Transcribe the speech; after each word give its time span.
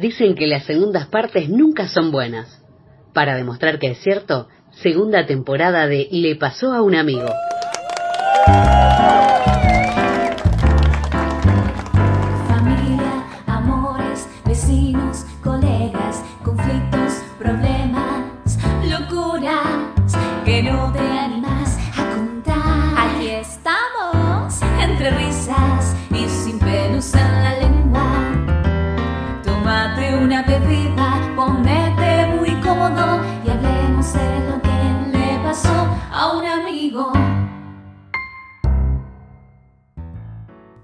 Dicen 0.00 0.34
que 0.34 0.46
las 0.46 0.64
segundas 0.64 1.08
partes 1.08 1.50
nunca 1.50 1.86
son 1.86 2.10
buenas. 2.10 2.62
Para 3.12 3.36
demostrar 3.36 3.78
que 3.78 3.90
es 3.90 3.98
cierto, 3.98 4.48
segunda 4.70 5.26
temporada 5.26 5.86
de 5.88 6.08
Le 6.10 6.36
pasó 6.36 6.72
a 6.72 6.80
un 6.80 6.94
amigo. 6.94 7.28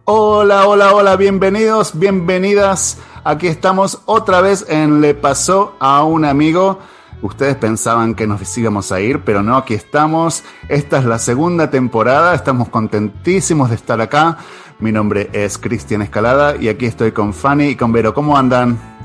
Hola, 0.09 0.69
hola, 0.69 0.95
hola, 0.95 1.16
bienvenidos, 1.16 1.98
bienvenidas. 1.98 2.98
Aquí 3.24 3.48
estamos 3.48 4.02
otra 4.06 4.41
vez 4.41 4.65
en 4.69 5.01
Le 5.01 5.15
pasó 5.15 5.74
a 5.80 6.05
un 6.05 6.24
amigo. 6.24 6.79
Ustedes 7.23 7.56
pensaban 7.56 8.15
que 8.15 8.29
nos 8.29 8.56
íbamos 8.56 8.92
a 8.92 9.01
ir, 9.01 9.24
pero 9.24 9.42
no, 9.42 9.56
aquí 9.56 9.74
estamos. 9.74 10.45
Esta 10.69 10.98
es 10.98 11.06
la 11.06 11.19
segunda 11.19 11.70
temporada, 11.70 12.37
estamos 12.37 12.69
contentísimos 12.69 13.69
de 13.70 13.74
estar 13.74 14.01
acá. 14.01 14.38
Mi 14.79 14.92
nombre 14.92 15.29
es 15.32 15.59
Cristian 15.59 16.02
Escalada 16.02 16.54
y 16.54 16.68
aquí 16.68 16.87
estoy 16.87 17.10
con 17.10 17.34
Fanny 17.34 17.70
y 17.70 17.74
con 17.74 17.91
Vero. 17.91 18.15
¿Cómo 18.15 18.38
andan? 18.38 18.96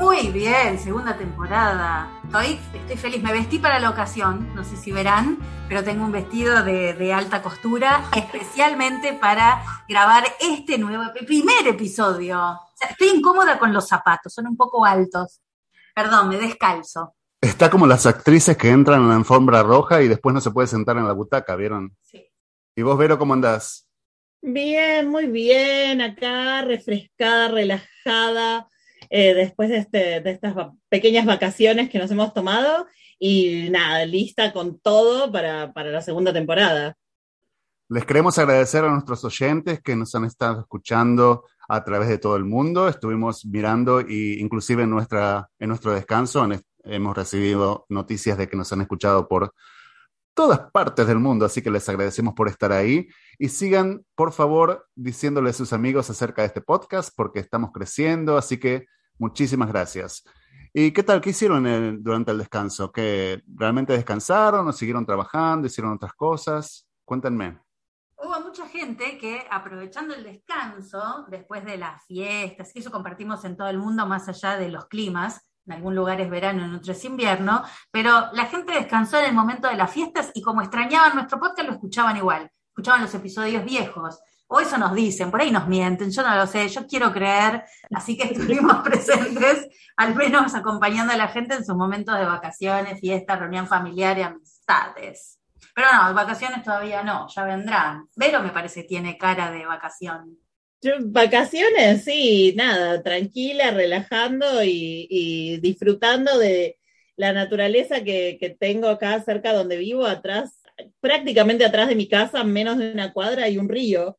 Muy 0.00 0.28
bien, 0.28 0.78
segunda 0.78 1.16
temporada. 1.16 2.20
Estoy, 2.24 2.60
estoy 2.74 2.96
feliz. 2.96 3.22
Me 3.22 3.32
vestí 3.32 3.58
para 3.58 3.78
la 3.78 3.90
ocasión, 3.90 4.54
no 4.54 4.62
sé 4.62 4.76
si 4.76 4.92
verán, 4.92 5.38
pero 5.68 5.82
tengo 5.82 6.04
un 6.04 6.12
vestido 6.12 6.62
de, 6.62 6.92
de 6.92 7.12
alta 7.14 7.42
costura, 7.42 8.04
especialmente 8.14 9.14
para 9.14 9.62
grabar 9.88 10.24
este 10.38 10.76
nuevo, 10.76 11.04
primer 11.26 11.66
episodio. 11.66 12.38
O 12.38 12.72
sea, 12.74 12.90
estoy 12.90 13.08
incómoda 13.08 13.58
con 13.58 13.72
los 13.72 13.88
zapatos, 13.88 14.34
son 14.34 14.46
un 14.46 14.56
poco 14.56 14.84
altos. 14.84 15.40
Perdón, 15.94 16.28
me 16.28 16.36
descalzo. 16.36 17.14
Está 17.40 17.70
como 17.70 17.86
las 17.86 18.04
actrices 18.04 18.56
que 18.56 18.68
entran 18.68 19.02
en 19.02 19.08
la 19.08 19.16
alfombra 19.16 19.62
roja 19.62 20.02
y 20.02 20.08
después 20.08 20.34
no 20.34 20.40
se 20.42 20.50
puede 20.50 20.68
sentar 20.68 20.98
en 20.98 21.06
la 21.06 21.12
butaca, 21.12 21.56
¿vieron? 21.56 21.96
Sí. 22.02 22.26
¿Y 22.76 22.82
vos, 22.82 22.98
Vero, 22.98 23.18
cómo 23.18 23.32
andás? 23.32 23.88
Bien, 24.42 25.08
muy 25.08 25.26
bien, 25.26 26.02
acá 26.02 26.62
refrescada, 26.62 27.48
relajada, 27.48 28.68
eh, 29.10 29.34
después 29.34 29.68
de, 29.68 29.78
este, 29.78 30.20
de 30.20 30.30
estas 30.30 30.56
va- 30.56 30.72
pequeñas 30.88 31.26
vacaciones 31.26 31.90
que 31.90 31.98
nos 31.98 32.10
hemos 32.10 32.32
tomado 32.34 32.86
y 33.18 33.68
nada, 33.70 34.04
lista 34.04 34.52
con 34.52 34.78
todo 34.80 35.30
para, 35.32 35.72
para 35.72 35.90
la 35.90 36.02
segunda 36.02 36.32
temporada. 36.32 36.94
Les 37.88 38.04
queremos 38.04 38.36
agradecer 38.38 38.84
a 38.84 38.90
nuestros 38.90 39.24
oyentes 39.24 39.80
que 39.80 39.94
nos 39.96 40.14
han 40.14 40.24
estado 40.24 40.60
escuchando 40.60 41.44
a 41.68 41.84
través 41.84 42.08
de 42.08 42.18
todo 42.18 42.36
el 42.36 42.44
mundo. 42.44 42.88
Estuvimos 42.88 43.46
mirando 43.46 44.00
y 44.00 44.40
inclusive 44.40 44.82
en, 44.82 44.90
nuestra, 44.90 45.48
en 45.58 45.68
nuestro 45.68 45.92
descanso 45.94 46.44
en- 46.44 46.60
hemos 46.84 47.16
recibido 47.16 47.86
noticias 47.88 48.38
de 48.38 48.48
que 48.48 48.56
nos 48.56 48.72
han 48.72 48.80
escuchado 48.80 49.26
por 49.28 49.52
todas 50.34 50.70
partes 50.70 51.06
del 51.06 51.18
mundo, 51.18 51.46
así 51.46 51.62
que 51.62 51.70
les 51.70 51.88
agradecemos 51.88 52.34
por 52.34 52.48
estar 52.48 52.70
ahí 52.70 53.08
y 53.38 53.48
sigan, 53.48 54.04
por 54.14 54.32
favor, 54.32 54.86
diciéndole 54.94 55.50
a 55.50 55.52
sus 55.54 55.72
amigos 55.72 56.10
acerca 56.10 56.42
de 56.42 56.48
este 56.48 56.60
podcast 56.60 57.10
porque 57.16 57.40
estamos 57.40 57.70
creciendo, 57.72 58.36
así 58.36 58.58
que 58.58 58.86
muchísimas 59.18 59.68
gracias. 59.68 60.24
¿Y 60.72 60.92
qué 60.92 61.02
tal? 61.02 61.20
¿Qué 61.20 61.30
hicieron 61.30 61.66
el- 61.66 62.02
durante 62.02 62.32
el 62.32 62.38
descanso? 62.38 62.92
¿Que 62.92 63.42
realmente 63.46 63.92
descansaron 63.94 64.68
o 64.68 64.72
siguieron 64.72 65.06
trabajando, 65.06 65.66
hicieron 65.66 65.92
otras 65.94 66.12
cosas? 66.12 66.86
Cuéntenme. 67.04 67.58
Hubo 68.18 68.40
mucha 68.40 68.66
gente 68.66 69.18
que 69.18 69.46
aprovechando 69.50 70.14
el 70.14 70.24
descanso, 70.24 71.26
después 71.28 71.64
de 71.64 71.76
las 71.78 72.04
fiestas, 72.04 72.72
que 72.72 72.80
eso 72.80 72.90
compartimos 72.90 73.44
en 73.44 73.56
todo 73.56 73.68
el 73.68 73.78
mundo, 73.78 74.06
más 74.06 74.28
allá 74.28 74.56
de 74.56 74.68
los 74.70 74.86
climas, 74.86 75.50
en 75.66 75.72
algún 75.74 75.94
lugar 75.94 76.20
es 76.20 76.30
verano, 76.30 76.64
en 76.64 76.74
otro 76.74 76.92
es 76.92 77.04
invierno, 77.04 77.62
pero 77.90 78.30
la 78.32 78.46
gente 78.46 78.72
descansó 78.72 79.18
en 79.18 79.26
el 79.26 79.34
momento 79.34 79.68
de 79.68 79.76
las 79.76 79.90
fiestas 79.90 80.30
y 80.34 80.42
como 80.42 80.60
extrañaban 80.62 81.14
nuestro 81.14 81.38
podcast, 81.40 81.68
lo 81.68 81.74
escuchaban 81.74 82.16
igual, 82.16 82.50
escuchaban 82.68 83.02
los 83.02 83.14
episodios 83.14 83.64
viejos. 83.64 84.18
O 84.48 84.60
eso 84.60 84.78
nos 84.78 84.94
dicen, 84.94 85.30
por 85.30 85.40
ahí 85.40 85.50
nos 85.50 85.66
mienten, 85.66 86.10
yo 86.10 86.22
no 86.22 86.34
lo 86.36 86.46
sé, 86.46 86.68
yo 86.68 86.86
quiero 86.86 87.12
creer, 87.12 87.64
así 87.92 88.16
que 88.16 88.28
estuvimos 88.28 88.76
presentes, 88.84 89.68
al 89.96 90.14
menos 90.14 90.54
acompañando 90.54 91.12
a 91.12 91.16
la 91.16 91.28
gente 91.28 91.54
en 91.54 91.64
sus 91.64 91.76
momentos 91.76 92.16
de 92.16 92.24
vacaciones, 92.24 93.00
fiestas, 93.00 93.40
reunión 93.40 93.66
familiar 93.66 94.16
y 94.18 94.22
amistades. 94.22 95.40
Pero 95.74 95.88
no, 95.92 96.14
vacaciones 96.14 96.62
todavía 96.62 97.02
no, 97.02 97.26
ya 97.28 97.44
vendrán. 97.44 98.08
Vero 98.14 98.40
me 98.40 98.50
parece 98.50 98.82
que 98.82 98.88
tiene 98.88 99.18
cara 99.18 99.50
de 99.50 99.66
vacación. 99.66 100.38
Yo, 100.80 100.92
vacaciones, 101.00 102.04
sí, 102.04 102.54
nada, 102.56 103.02
tranquila, 103.02 103.72
relajando 103.72 104.62
y, 104.62 105.06
y 105.10 105.58
disfrutando 105.58 106.38
de 106.38 106.78
la 107.16 107.32
naturaleza 107.32 108.04
que, 108.04 108.36
que 108.38 108.50
tengo 108.50 108.88
acá 108.88 109.20
cerca 109.22 109.52
donde 109.52 109.78
vivo, 109.78 110.06
atrás, 110.06 110.62
prácticamente 111.00 111.64
atrás 111.64 111.88
de 111.88 111.96
mi 111.96 112.08
casa, 112.08 112.44
menos 112.44 112.78
de 112.78 112.92
una 112.92 113.12
cuadra, 113.12 113.44
hay 113.44 113.58
un 113.58 113.68
río. 113.68 114.18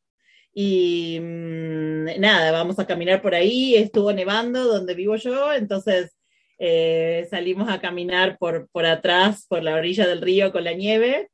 Y 0.59 1.19
mm, 1.21 2.19
nada, 2.19 2.51
vamos 2.51 2.79
a 2.79 2.87
caminar 2.87 3.21
por 3.21 3.35
ahí, 3.35 3.75
estuvo 3.75 4.11
nevando 4.11 4.63
donde 4.63 4.95
vivo 4.95 5.15
yo, 5.15 5.53
entonces 5.53 6.17
eh, 6.57 7.27
salimos 7.29 7.69
a 7.69 7.79
caminar 7.79 8.39
por, 8.39 8.67
por 8.71 8.87
atrás, 8.87 9.45
por 9.47 9.61
la 9.61 9.75
orilla 9.75 10.07
del 10.07 10.19
río 10.19 10.51
con 10.51 10.63
la 10.63 10.73
nieve. 10.73 11.29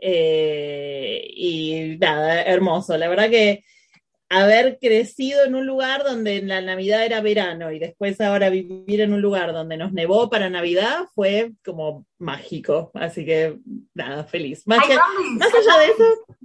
Eh, 0.00 1.28
y 1.30 1.96
nada, 2.00 2.42
hermoso. 2.42 2.98
La 2.98 3.08
verdad 3.08 3.30
que 3.30 3.62
haber 4.30 4.78
crecido 4.80 5.44
en 5.44 5.54
un 5.56 5.66
lugar 5.66 6.04
donde 6.04 6.36
en 6.38 6.48
la 6.48 6.60
Navidad 6.60 7.04
era 7.04 7.20
verano 7.20 7.72
y 7.72 7.78
después 7.80 8.20
ahora 8.20 8.48
vivir 8.48 9.00
en 9.00 9.12
un 9.12 9.20
lugar 9.20 9.52
donde 9.52 9.76
nos 9.76 9.92
nevó 9.92 10.30
para 10.30 10.48
Navidad 10.48 11.00
fue 11.14 11.52
como 11.64 12.06
mágico. 12.18 12.90
Así 12.94 13.24
que 13.26 13.58
nada, 13.92 14.24
feliz. 14.24 14.62
Más, 14.66 14.78
¿Hay 14.80 14.88
que- 14.88 14.96
Bambis? 14.96 15.38
más 15.38 15.48
allá 15.54 15.78
de 15.80 15.86
eso, 15.86 16.04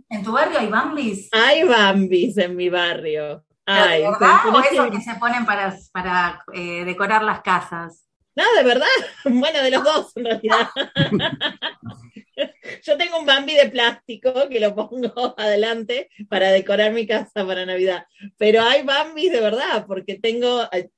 ¿En 0.09 0.23
tu 0.23 0.31
barrio 0.31 0.59
hay 0.59 0.67
Bambis? 0.67 1.29
hay 1.31 1.63
Bambis 1.63 2.37
en 2.37 2.55
mi 2.55 2.69
barrio. 2.69 3.43
Ay, 3.67 4.01
¿De 4.01 4.09
verdad? 4.09 4.35
¿O 4.53 4.59
es 4.59 4.71
esos 4.71 4.85
que- 4.85 4.91
que 4.97 5.01
se 5.01 5.15
ponen 5.15 5.45
para, 5.45 5.75
para 5.91 6.43
eh, 6.53 6.83
decorar 6.85 7.23
las 7.23 7.41
casas? 7.41 8.01
No, 8.35 8.43
de 8.57 8.63
verdad. 8.63 8.85
Bueno, 9.25 9.61
de 9.63 9.71
los 9.71 9.83
dos, 9.83 10.11
en 10.17 10.25
realidad. 10.25 10.69
Yo 12.83 12.97
tengo 12.97 13.19
un 13.19 13.25
Bambi 13.25 13.53
de 13.53 13.69
plástico 13.69 14.49
que 14.49 14.59
lo 14.59 14.75
pongo 14.75 15.13
adelante 15.37 16.09
para 16.29 16.51
decorar 16.51 16.91
mi 16.91 17.07
casa 17.07 17.45
para 17.45 17.65
Navidad. 17.65 18.05
Pero 18.37 18.61
hay 18.61 18.83
Bambis 18.83 19.31
de 19.31 19.41
verdad, 19.41 19.85
porque 19.87 20.19
tengo 20.19 20.63
eh, 20.71 20.89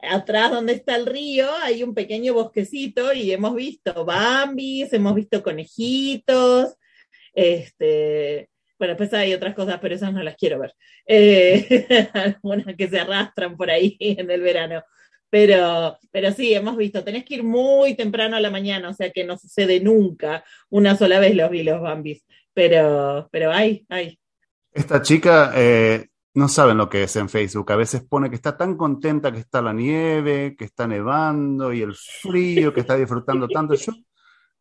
atrás 0.00 0.50
donde 0.50 0.74
está 0.74 0.96
el 0.96 1.06
río, 1.06 1.48
hay 1.62 1.82
un 1.82 1.94
pequeño 1.94 2.34
bosquecito 2.34 3.12
y 3.12 3.32
hemos 3.32 3.54
visto 3.54 4.04
Bambis, 4.04 4.92
hemos 4.92 5.14
visto 5.14 5.42
conejitos, 5.42 6.76
este. 7.32 8.48
Bueno, 8.78 8.94
después 8.94 9.14
hay 9.14 9.32
otras 9.32 9.54
cosas, 9.54 9.78
pero 9.80 9.94
esas 9.94 10.12
no 10.12 10.22
las 10.24 10.34
quiero 10.36 10.58
ver. 10.58 10.74
Eh, 11.06 12.08
algunas 12.14 12.74
que 12.76 12.88
se 12.88 12.98
arrastran 12.98 13.56
por 13.56 13.70
ahí 13.70 13.96
en 14.00 14.28
el 14.28 14.40
verano. 14.40 14.82
Pero, 15.32 15.96
pero 16.10 16.30
sí, 16.30 16.52
hemos 16.52 16.76
visto, 16.76 17.02
tenés 17.02 17.24
que 17.24 17.36
ir 17.36 17.42
muy 17.42 17.96
temprano 17.96 18.36
a 18.36 18.40
la 18.40 18.50
mañana, 18.50 18.90
o 18.90 18.92
sea 18.92 19.10
que 19.10 19.24
no 19.24 19.38
sucede 19.38 19.80
nunca. 19.80 20.44
Una 20.68 20.94
sola 20.94 21.18
vez 21.20 21.34
los 21.34 21.50
vi 21.50 21.62
los 21.62 21.80
Bambis. 21.80 22.22
Pero, 22.52 23.30
pero 23.32 23.50
hay, 23.50 23.86
hay. 23.88 24.20
Esta 24.70 25.00
chica 25.00 25.50
eh, 25.56 26.08
no 26.34 26.48
saben 26.48 26.76
lo 26.76 26.90
que 26.90 27.04
es 27.04 27.16
en 27.16 27.30
Facebook. 27.30 27.72
A 27.72 27.76
veces 27.76 28.02
pone 28.02 28.28
que 28.28 28.36
está 28.36 28.58
tan 28.58 28.76
contenta 28.76 29.32
que 29.32 29.38
está 29.38 29.62
la 29.62 29.72
nieve, 29.72 30.54
que 30.54 30.66
está 30.66 30.86
nevando 30.86 31.72
y 31.72 31.80
el 31.80 31.94
frío, 31.94 32.74
que 32.74 32.80
está 32.80 32.94
disfrutando 32.94 33.48
tanto. 33.48 33.72
Yo 33.72 33.94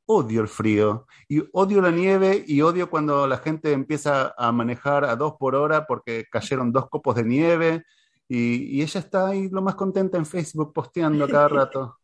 odio 0.05 0.39
el 0.39 0.47
frío 0.47 1.05
y 1.27 1.43
odio 1.51 1.81
la 1.81 1.91
nieve 1.91 2.45
y 2.47 2.61
odio 2.61 2.89
cuando 2.89 3.27
la 3.27 3.39
gente 3.39 3.73
empieza 3.73 4.33
a 4.37 4.53
manejar 4.53 5.03
a 5.03 5.17
dos 5.17 5.33
por 5.37 5.53
hora 5.53 5.85
porque 5.85 6.27
cayeron 6.31 6.71
dos 6.71 6.87
copos 6.87 7.15
de 7.15 7.25
nieve 7.25 7.83
y, 8.33 8.77
y 8.77 8.81
ella 8.81 8.99
está 9.01 9.27
ahí 9.27 9.49
lo 9.49 9.61
más 9.61 9.75
contenta 9.75 10.17
en 10.17 10.25
Facebook 10.25 10.71
posteando 10.73 11.27
cada 11.27 11.47
rato. 11.49 11.99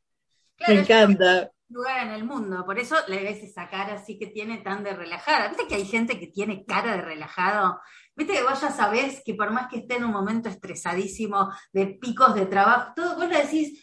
Claro, 0.57 0.73
Me 0.73 0.79
encanta. 0.81 1.51
lugar 1.69 2.05
en 2.07 2.11
el 2.13 2.25
mundo, 2.25 2.65
por 2.65 2.77
eso 2.79 2.95
le 3.07 3.23
ves 3.23 3.43
esa 3.43 3.69
cara 3.69 3.93
así 3.93 4.19
que 4.19 4.27
tiene 4.27 4.57
tan 4.57 4.83
de 4.83 4.93
relajada. 4.93 5.47
¿Viste 5.47 5.67
que 5.67 5.75
hay 5.75 5.85
gente 5.85 6.19
que 6.19 6.27
tiene 6.27 6.65
cara 6.65 6.97
de 6.97 7.01
relajado? 7.01 7.79
¿Viste 8.15 8.33
que 8.33 8.43
vos 8.43 8.59
ya 8.59 8.71
sabés 8.71 9.21
que 9.23 9.35
por 9.35 9.51
más 9.51 9.67
que 9.69 9.77
esté 9.77 9.95
en 9.95 10.03
un 10.03 10.11
momento 10.11 10.49
estresadísimo 10.49 11.49
de 11.71 11.85
picos 12.01 12.35
de 12.35 12.45
trabajo, 12.47 12.91
todo, 12.95 13.15
vos 13.15 13.29
le 13.29 13.43
decís, 13.43 13.79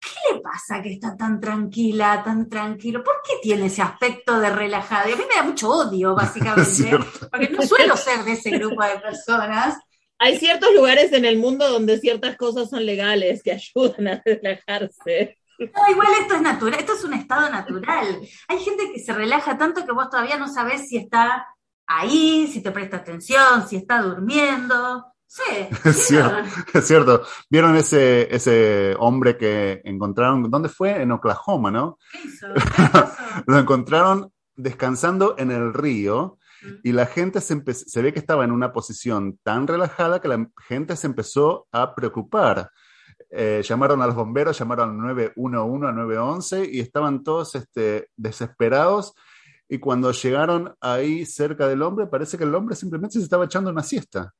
¿qué 0.00 0.34
le 0.34 0.40
pasa 0.40 0.80
que 0.80 0.94
está 0.94 1.14
tan 1.14 1.40
tranquila, 1.40 2.22
tan 2.24 2.48
tranquilo? 2.48 3.04
¿Por 3.04 3.16
qué 3.22 3.34
tiene 3.42 3.66
ese 3.66 3.82
aspecto 3.82 4.38
de 4.40 4.48
relajado? 4.48 5.10
Y 5.10 5.12
a 5.12 5.16
mí 5.16 5.24
me 5.28 5.34
da 5.34 5.42
mucho 5.42 5.68
odio, 5.68 6.14
básicamente, 6.14 6.98
porque 7.30 7.50
no 7.50 7.60
suelo 7.62 7.96
ser 7.98 8.24
de 8.24 8.32
ese 8.32 8.50
grupo 8.50 8.82
de 8.82 8.98
personas. 8.98 9.76
Hay 10.22 10.38
ciertos 10.38 10.74
lugares 10.74 11.14
en 11.14 11.24
el 11.24 11.38
mundo 11.38 11.66
donde 11.66 11.98
ciertas 11.98 12.36
cosas 12.36 12.68
son 12.68 12.84
legales 12.84 13.42
que 13.42 13.52
ayudan 13.52 14.06
a 14.06 14.22
relajarse. 14.22 15.38
No, 15.58 15.90
igual 15.90 16.08
esto 16.20 16.34
es 16.34 16.42
natural, 16.42 16.78
esto 16.78 16.92
es 16.92 17.04
un 17.04 17.14
estado 17.14 17.50
natural. 17.50 18.20
Hay 18.48 18.58
gente 18.58 18.92
que 18.92 19.00
se 19.00 19.14
relaja 19.14 19.56
tanto 19.56 19.86
que 19.86 19.92
vos 19.92 20.10
todavía 20.10 20.36
no 20.36 20.46
sabés 20.46 20.88
si 20.88 20.98
está 20.98 21.46
ahí, 21.86 22.46
si 22.52 22.62
te 22.62 22.70
presta 22.70 22.98
atención, 22.98 23.66
si 23.66 23.76
está 23.76 24.02
durmiendo. 24.02 25.06
Sí, 25.26 25.68
Es 25.86 26.06
cierto, 26.06 26.36
es 26.74 26.86
cierto. 26.86 27.22
¿Vieron 27.48 27.76
ese, 27.76 28.34
ese 28.34 28.94
hombre 28.98 29.38
que 29.38 29.80
encontraron? 29.84 30.50
¿Dónde 30.50 30.68
fue? 30.68 31.00
En 31.00 31.12
Oklahoma, 31.12 31.70
¿no? 31.70 31.98
¿Qué 32.12 32.18
hizo? 32.26 32.46
¿Qué 32.52 32.82
pasó? 32.92 33.16
Lo 33.46 33.58
encontraron 33.58 34.30
descansando 34.54 35.36
en 35.38 35.50
el 35.50 35.72
río 35.72 36.36
y 36.82 36.92
la 36.92 37.06
gente 37.06 37.40
se, 37.40 37.54
ve 37.56 38.12
que 38.12 38.18
estaba 38.18 38.44
en 38.44 38.52
una 38.52 38.72
posición 38.72 39.38
tan 39.42 39.66
relajada 39.66 40.20
que 40.20 40.28
la 40.28 40.48
gente 40.66 40.96
se 40.96 41.06
empezó 41.06 41.66
a 41.72 41.94
preocupar. 41.94 42.70
Eh, 43.30 43.62
llamaron 43.64 44.02
a 44.02 44.06
los 44.06 44.14
bomberos, 44.14 44.58
llamaron 44.58 44.90
al 44.90 44.96
911, 44.98 45.86
al 45.86 45.94
911 45.94 46.68
y 46.70 46.80
estaban 46.80 47.22
todos 47.22 47.54
este, 47.54 48.08
desesperados. 48.16 49.14
Y 49.68 49.78
cuando 49.78 50.10
llegaron 50.10 50.74
ahí 50.80 51.24
cerca 51.24 51.68
del 51.68 51.82
hombre, 51.82 52.06
parece 52.06 52.36
que 52.36 52.44
el 52.44 52.54
hombre 52.54 52.74
simplemente 52.74 53.18
se 53.18 53.24
estaba 53.24 53.44
echando 53.44 53.70
una 53.70 53.84
siesta 53.84 54.34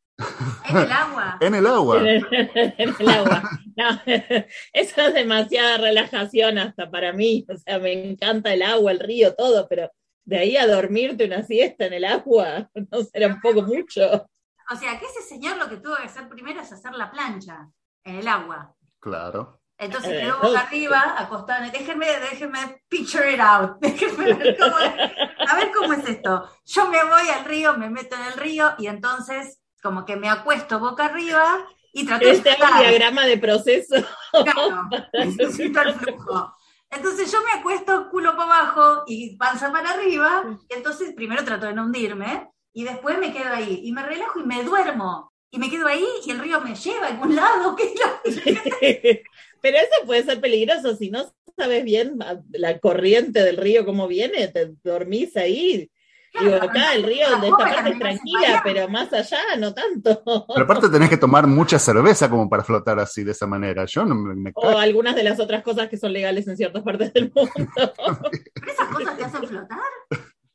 En 0.69 0.77
el 0.77 0.93
agua. 0.93 1.39
en 1.41 1.55
el 1.55 1.67
agua. 1.67 1.99
en 2.01 2.07
el, 2.07 2.27
en 2.79 2.95
el 2.99 3.09
agua. 3.09 3.43
No, 3.77 4.03
eso 4.73 5.01
es 5.01 5.15
demasiada 5.15 5.79
relajación 5.79 6.59
hasta 6.59 6.91
para 6.91 7.13
mí. 7.13 7.47
O 7.49 7.57
sea, 7.57 7.79
me 7.79 8.11
encanta 8.11 8.53
el 8.53 8.63
agua, 8.63 8.93
el 8.93 9.01
río, 9.01 9.35
todo, 9.35 9.67
pero 9.69 9.91
de 10.31 10.39
ahí 10.39 10.57
a 10.57 10.65
dormirte 10.69 11.25
una 11.25 11.43
siesta 11.43 11.87
en 11.87 11.93
el 11.95 12.05
agua, 12.05 12.71
no 12.91 13.03
será 13.03 13.27
un 13.27 13.41
poco 13.41 13.63
mucho. 13.63 14.29
O 14.73 14.77
sea, 14.77 14.97
que 15.01 15.07
ese 15.07 15.23
señor 15.23 15.57
lo 15.57 15.69
que 15.69 15.79
tuvo 15.79 15.97
que 15.97 16.05
hacer 16.05 16.29
primero 16.29 16.61
es 16.61 16.71
hacer 16.73 16.93
la 16.95 17.11
plancha 17.11 17.69
en 18.05 18.15
el 18.15 18.29
agua. 18.29 18.73
Claro. 19.01 19.61
Entonces 19.77 20.13
Eh, 20.13 20.21
quedó 20.21 20.39
no. 20.41 20.49
boca 20.49 20.61
arriba, 20.61 21.17
acostado. 21.19 21.65
en- 21.65 21.73
Déjenme, 21.73 22.07
déjenme 22.31 22.83
picture 22.89 23.33
it 23.33 23.41
out. 23.41 23.79
Déjenme 23.81 24.33
ver 24.35 24.57
cómo, 24.57 24.77
a 24.77 25.57
ver 25.57 25.73
cómo 25.77 25.93
es 25.95 26.09
esto. 26.09 26.49
Yo 26.65 26.89
me 26.89 27.03
voy 27.03 27.29
al 27.29 27.45
río, 27.45 27.77
me 27.77 27.91
meto 27.91 28.15
en 28.15 28.23
el 28.27 28.35
río 28.35 28.75
y 28.79 28.87
entonces 28.87 29.61
como 29.83 30.05
que 30.05 30.15
me 30.17 30.29
acuesto 30.29 30.79
boca 30.79 31.07
arriba 31.07 31.67
y 31.93 32.07
trato 32.07 32.27
de 32.27 32.33
Este 32.33 32.51
es 32.51 32.57
un 32.61 32.67
flotar. 32.67 32.81
diagrama 32.89 33.27
de 33.27 33.39
proceso. 33.39 33.97
Claro, 34.33 34.89
necesito 35.15 35.81
el 35.81 35.95
flujo. 35.95 36.55
Entonces 36.91 37.31
yo 37.31 37.39
me 37.45 37.61
acuesto 37.61 38.09
culo 38.11 38.37
para 38.37 38.45
abajo 38.61 39.05
y 39.07 39.37
panza 39.37 39.71
para 39.71 39.91
arriba, 39.93 40.59
y 40.69 40.75
entonces 40.75 41.13
primero 41.15 41.45
trato 41.45 41.67
de 41.67 41.73
no 41.75 41.85
hundirme 41.85 42.49
y 42.73 42.85
después 42.85 43.19
me 43.19 43.33
quedo 43.33 43.53
ahí 43.53 43.81
y 43.85 43.93
me 43.93 44.03
relajo 44.03 44.41
y 44.41 44.45
me 44.45 44.63
duermo. 44.65 45.31
Y 45.53 45.59
me 45.59 45.69
quedo 45.69 45.87
ahí 45.89 46.07
y 46.25 46.31
el 46.31 46.39
río 46.39 46.61
me 46.61 46.75
lleva 46.77 47.07
a 47.07 47.11
algún 47.11 47.35
lado. 47.35 47.75
¿qué 47.77 47.93
lo- 47.95 49.21
Pero 49.61 49.77
eso 49.79 50.07
puede 50.07 50.23
ser 50.23 50.41
peligroso 50.41 50.95
si 50.97 51.11
no 51.11 51.25
sabes 51.57 51.85
bien 51.85 52.19
la 52.53 52.79
corriente 52.79 53.43
del 53.43 53.57
río 53.57 53.85
cómo 53.85 54.07
viene, 54.07 54.49
te 54.49 54.73
dormís 54.85 55.37
ahí. 55.37 55.91
Digo, 56.39 56.57
acá 56.57 56.95
el 56.95 57.03
río 57.03 57.29
de 57.41 57.49
esta 57.49 57.59
parte 57.59 57.91
es 57.91 57.99
tranquila, 57.99 58.61
pero 58.63 58.89
más 58.89 59.13
allá 59.13 59.39
no 59.59 59.75
tanto. 59.75 60.23
Pero 60.25 60.65
aparte 60.65 60.89
tenés 60.89 61.09
que 61.09 61.17
tomar 61.17 61.47
mucha 61.47 61.79
cerveza 61.79 62.31
como 62.31 62.49
para 62.49 62.63
flotar 62.63 62.99
así 63.01 63.25
de 63.25 63.33
esa 63.33 63.47
manera. 63.47 63.85
Yo 63.87 64.05
no 64.05 64.15
me, 64.15 64.35
me 64.35 64.53
O 64.55 64.79
algunas 64.79 65.15
de 65.17 65.25
las 65.25 65.41
otras 65.41 65.63
cosas 65.63 65.89
que 65.89 65.97
son 65.97 66.13
legales 66.13 66.47
en 66.47 66.57
ciertas 66.57 66.83
partes 66.83 67.13
del 67.13 67.33
mundo. 67.35 67.53
¿Pero 67.55 68.73
esas 68.73 68.89
cosas 68.89 69.17
te 69.17 69.25
hacen 69.25 69.49
flotar? 69.49 69.79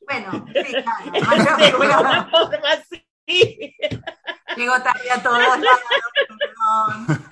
Bueno, 0.07 0.45
sí, 0.53 0.63
claro. 0.71 1.57
De 1.57 1.65
alguna 1.65 2.29
forma 2.31 2.69
sí. 2.89 3.75
Llego 4.55 4.73
tarde 4.81 5.11
a 5.11 5.23
todos 5.23 5.39
lados, 5.39 5.59
perdón, 6.13 7.24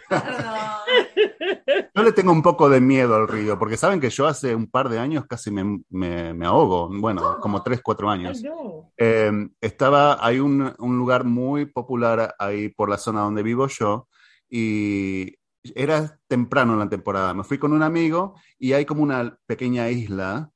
le 2.04 2.12
tengo 2.12 2.32
un 2.32 2.42
poco 2.42 2.70
de 2.70 2.80
miedo 2.82 3.16
al 3.16 3.28
río, 3.28 3.58
porque 3.58 3.78
saben 3.78 4.00
que 4.00 4.10
yo 4.10 4.28
hace 4.28 4.54
un 4.56 4.68
par 4.68 4.90
de 4.90 5.00
años 5.00 5.26
casi 5.28 5.50
me, 5.52 5.82
me- 5.90 6.34
me 6.34 6.46
ahogo, 6.46 6.90
bueno, 7.00 7.38
como 7.42 7.64
tres, 7.64 7.82
cuatro 7.84 8.10
Ay, 8.10 8.20
años. 8.20 8.44
no. 8.44 8.92
Eh, 8.98 9.32
estaba, 9.62 10.24
hay 10.26 10.40
un, 10.40 10.74
un 10.78 10.98
lugar 10.98 11.24
muy 11.24 11.66
popular 11.66 12.36
ahí 12.38 12.70
por 12.70 12.90
la 12.90 12.98
zona 12.98 13.22
donde 13.22 13.42
vivo 13.44 13.68
yo, 13.68 14.08
y 14.50 15.36
era 15.76 16.20
temprano 16.28 16.74
en 16.74 16.80
la 16.80 16.90
temporada. 16.90 17.34
Me 17.34 17.44
fui 17.44 17.58
con 17.58 17.74
un 17.74 17.82
amigo 17.84 18.36
y 18.60 18.74
hay 18.74 18.86
como 18.86 19.02
una 19.04 19.38
pequeña 19.48 19.90
isla, 19.90 20.52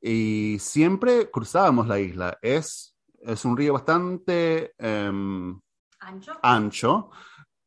y 0.00 0.58
siempre 0.60 1.30
cruzábamos 1.30 1.88
la 1.88 1.98
isla. 1.98 2.38
Es, 2.42 2.94
es 3.22 3.44
un 3.44 3.56
río 3.56 3.72
bastante... 3.72 4.72
em, 4.78 5.58
¿Ancho? 6.00 6.32
ancho, 6.42 7.10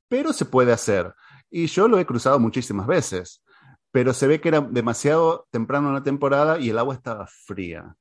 pero 0.07 0.31
se 0.33 0.45
puede 0.45 0.71
hacer. 0.71 1.13
Y 1.51 1.67
yo 1.67 1.87
lo 1.87 1.99
he 1.99 2.05
cruzado 2.07 2.39
muchísimas 2.39 2.87
veces, 2.87 3.43
pero 3.91 4.13
se 4.13 4.25
ve 4.27 4.41
que 4.41 4.49
era 4.49 4.61
demasiado 4.61 5.47
temprano 5.51 5.89
en 5.89 5.95
la 5.95 6.03
temporada 6.03 6.59
y 6.59 6.69
el 6.69 6.79
agua 6.79 6.95
estaba 6.95 7.27
fría. 7.27 7.95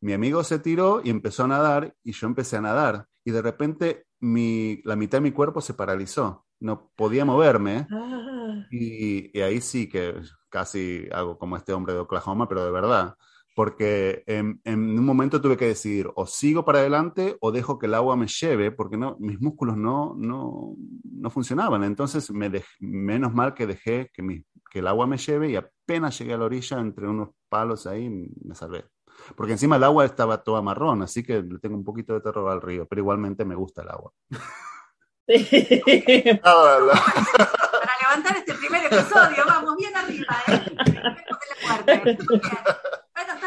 Mi 0.00 0.12
amigo 0.12 0.42
se 0.42 0.58
tiró 0.58 1.00
y 1.04 1.10
empezó 1.10 1.44
a 1.44 1.48
nadar 1.48 1.94
y 2.02 2.12
yo 2.12 2.26
empecé 2.26 2.56
a 2.56 2.62
nadar 2.62 3.06
y 3.24 3.30
de 3.30 3.42
repente 3.42 4.06
mi, 4.20 4.80
la 4.84 4.96
mitad 4.96 5.18
de 5.18 5.22
mi 5.22 5.32
cuerpo 5.32 5.60
se 5.60 5.74
paralizó, 5.74 6.46
no 6.60 6.90
podía 6.96 7.24
moverme 7.24 7.86
Ah, 7.90 8.66
y, 8.70 9.38
y 9.38 9.42
ahí 9.42 9.60
sí 9.60 9.88
que 9.88 10.14
casi 10.48 11.08
hago 11.12 11.38
como 11.38 11.56
este 11.56 11.72
hombre 11.72 11.92
de 11.92 12.00
Oklahoma, 12.00 12.48
pero 12.48 12.64
de 12.64 12.70
verdad. 12.70 13.14
Porque 13.54 14.24
en, 14.26 14.60
en 14.64 14.98
un 14.98 15.04
momento 15.04 15.40
tuve 15.40 15.56
que 15.56 15.66
decidir, 15.68 16.10
o 16.16 16.26
sigo 16.26 16.64
para 16.64 16.80
adelante 16.80 17.36
o 17.40 17.52
dejo 17.52 17.78
que 17.78 17.86
el 17.86 17.94
agua 17.94 18.16
me 18.16 18.26
lleve, 18.26 18.72
porque 18.72 18.96
no, 18.96 19.16
mis 19.20 19.40
músculos 19.40 19.76
no, 19.76 20.14
no, 20.18 20.74
no 21.04 21.30
funcionaban. 21.30 21.84
Entonces, 21.84 22.30
me 22.32 22.50
dej- 22.50 22.64
menos 22.80 23.32
mal 23.32 23.54
que 23.54 23.66
dejé 23.68 24.10
que, 24.12 24.22
mi- 24.22 24.44
que 24.70 24.80
el 24.80 24.88
agua 24.88 25.06
me 25.06 25.18
lleve 25.18 25.50
y 25.50 25.56
apenas 25.56 26.18
llegué 26.18 26.34
a 26.34 26.38
la 26.38 26.46
orilla, 26.46 26.80
entre 26.80 27.06
unos 27.06 27.28
palos 27.48 27.86
ahí, 27.86 28.08
me 28.10 28.54
salvé. 28.56 28.84
Porque 29.36 29.52
encima 29.52 29.76
el 29.76 29.84
agua 29.84 30.04
estaba 30.04 30.42
toda 30.42 30.60
marrón, 30.60 31.02
así 31.02 31.22
que 31.22 31.40
le 31.40 31.60
tengo 31.60 31.76
un 31.76 31.84
poquito 31.84 32.12
de 32.14 32.20
terror 32.22 32.50
al 32.50 32.60
río, 32.60 32.86
pero 32.88 33.00
igualmente 33.02 33.44
me 33.44 33.54
gusta 33.54 33.82
el 33.82 33.88
agua. 33.90 34.12
sí. 34.30 34.36
Ah, 36.42 36.78
Para 36.90 37.92
levantar 38.02 38.36
este 38.36 38.54
primer 38.54 38.84
episodio, 38.86 39.44
vamos 39.46 39.76
bien 39.76 39.96
arriba, 39.96 40.36
¿eh? 40.48 40.60
De 40.84 40.92
la. 41.00 41.16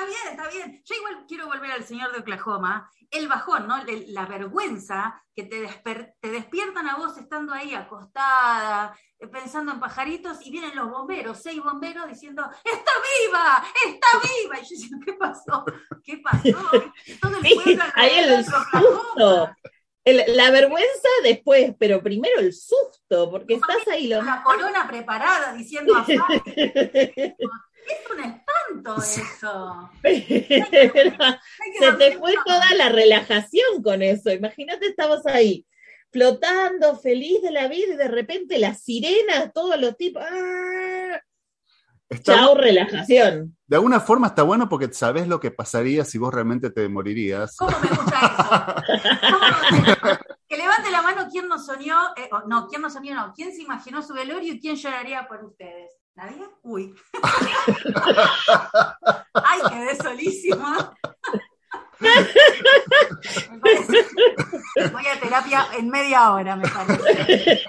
Bien. 0.08 0.28
Está 0.32 0.50
bien. 0.50 0.82
Yo 0.86 0.96
igual 0.96 1.26
quiero 1.28 1.48
volver 1.48 1.72
al 1.72 1.84
señor 1.84 2.12
de 2.12 2.20
Oklahoma. 2.20 2.90
El 3.12 3.28
bajón, 3.28 3.68
¿no? 3.68 3.78
La 4.08 4.26
vergüenza 4.26 5.24
que 5.36 5.44
te, 5.44 5.66
desper- 5.66 6.14
te 6.20 6.30
despiertan 6.30 6.88
a 6.90 6.96
vos 6.98 7.18
estando 7.18 7.54
ahí 7.54 7.74
acostada, 7.74 8.98
eh, 9.20 9.28
pensando 9.28 9.72
en 9.72 9.80
pajaritos, 9.80 10.46
y 10.46 10.52
vienen 10.52 10.76
los 10.76 10.90
bomberos, 10.90 11.42
seis 11.42 11.62
bomberos 11.64 12.08
diciendo, 12.10 12.44
¡Está 12.66 12.92
viva! 13.24 13.64
¡Está 13.86 14.08
viva! 14.22 14.60
Y 14.60 14.64
yo 14.66 14.76
digo, 14.78 15.00
¿qué 15.06 15.14
pasó? 15.14 15.64
¿Qué 16.04 16.18
pasó? 16.18 16.42
Todo 17.22 17.38
el 17.38 17.44
Sí, 17.46 17.56
pueblo 17.56 17.84
ahí 17.96 18.12
el 18.20 18.44
susto. 18.46 19.56
El- 20.04 20.24
la 20.38 20.52
vergüenza 20.52 21.10
después, 21.24 21.74
pero 21.80 22.02
primero 22.02 22.40
el 22.40 22.54
susto, 22.54 23.30
porque 23.30 23.56
estás 23.56 23.88
ahí 23.92 24.08
lo 24.08 24.22
la 24.22 24.42
corona 24.44 24.88
preparada 24.88 25.54
diciendo. 25.54 25.94
es 27.88 28.12
un 28.12 28.20
espanto 28.20 28.96
eso. 29.02 29.90
Se 31.80 31.92
te 31.94 32.18
fue 32.18 32.34
toda 32.46 32.74
la 32.76 32.90
relajación 32.90 33.82
con 33.84 34.02
eso. 34.02 34.32
Imagínate, 34.32 34.88
estabas 34.88 35.26
ahí 35.26 35.66
flotando, 36.12 36.98
feliz 36.98 37.42
de 37.42 37.52
la 37.52 37.68
vida, 37.68 37.94
y 37.94 37.98
de 37.98 38.08
repente 38.08 38.58
las 38.60 38.82
sirenas, 38.84 39.52
todos 39.54 39.80
los 39.80 39.96
tipos. 39.98 40.24
¡ah! 40.30 41.20
Está- 42.10 42.36
Chao, 42.36 42.56
relajación. 42.56 43.58
de 43.68 43.76
alguna 43.76 44.00
forma 44.00 44.28
está 44.28 44.42
bueno 44.44 44.70
porque 44.70 44.94
sabes 44.94 45.28
lo 45.28 45.42
que 45.42 45.52
pasaría 45.52 46.06
si 46.06 46.18
vos 46.18 46.34
realmente 46.34 46.70
te 46.70 46.88
morirías. 46.88 47.58
¿Cómo 47.58 47.78
me 47.82 47.90
gusta 47.90 48.84
eso? 48.88 49.30
¿Cómo- 49.30 50.18
que 50.48 50.56
levante 50.58 50.90
la 50.90 51.02
mano 51.02 51.28
quién 51.30 51.50
nos 51.50 51.66
soñó, 51.66 51.98
eh, 52.16 52.30
no, 52.48 52.68
quién 52.70 52.82
nos 52.82 52.94
soñó, 52.94 53.14
no, 53.14 53.34
quién 53.36 53.54
se 53.54 53.62
imaginó 53.64 54.02
su 54.02 54.14
velorio 54.14 54.54
y 54.54 54.62
quién 54.62 54.78
lloraría 54.78 55.28
por 55.28 55.44
ustedes. 55.44 55.92
¿Nadie? 56.16 56.48
Uy. 56.68 56.94
Ay, 59.34 59.60
quedé 59.70 59.96
solísima. 59.96 60.94
Me 62.00 62.10
parece- 63.60 64.06
Voy 64.92 65.08
a 65.08 65.20
terapia 65.20 65.66
en 65.78 65.90
media 65.90 66.32
hora, 66.34 66.56
me 66.56 66.68
parece. 66.68 67.64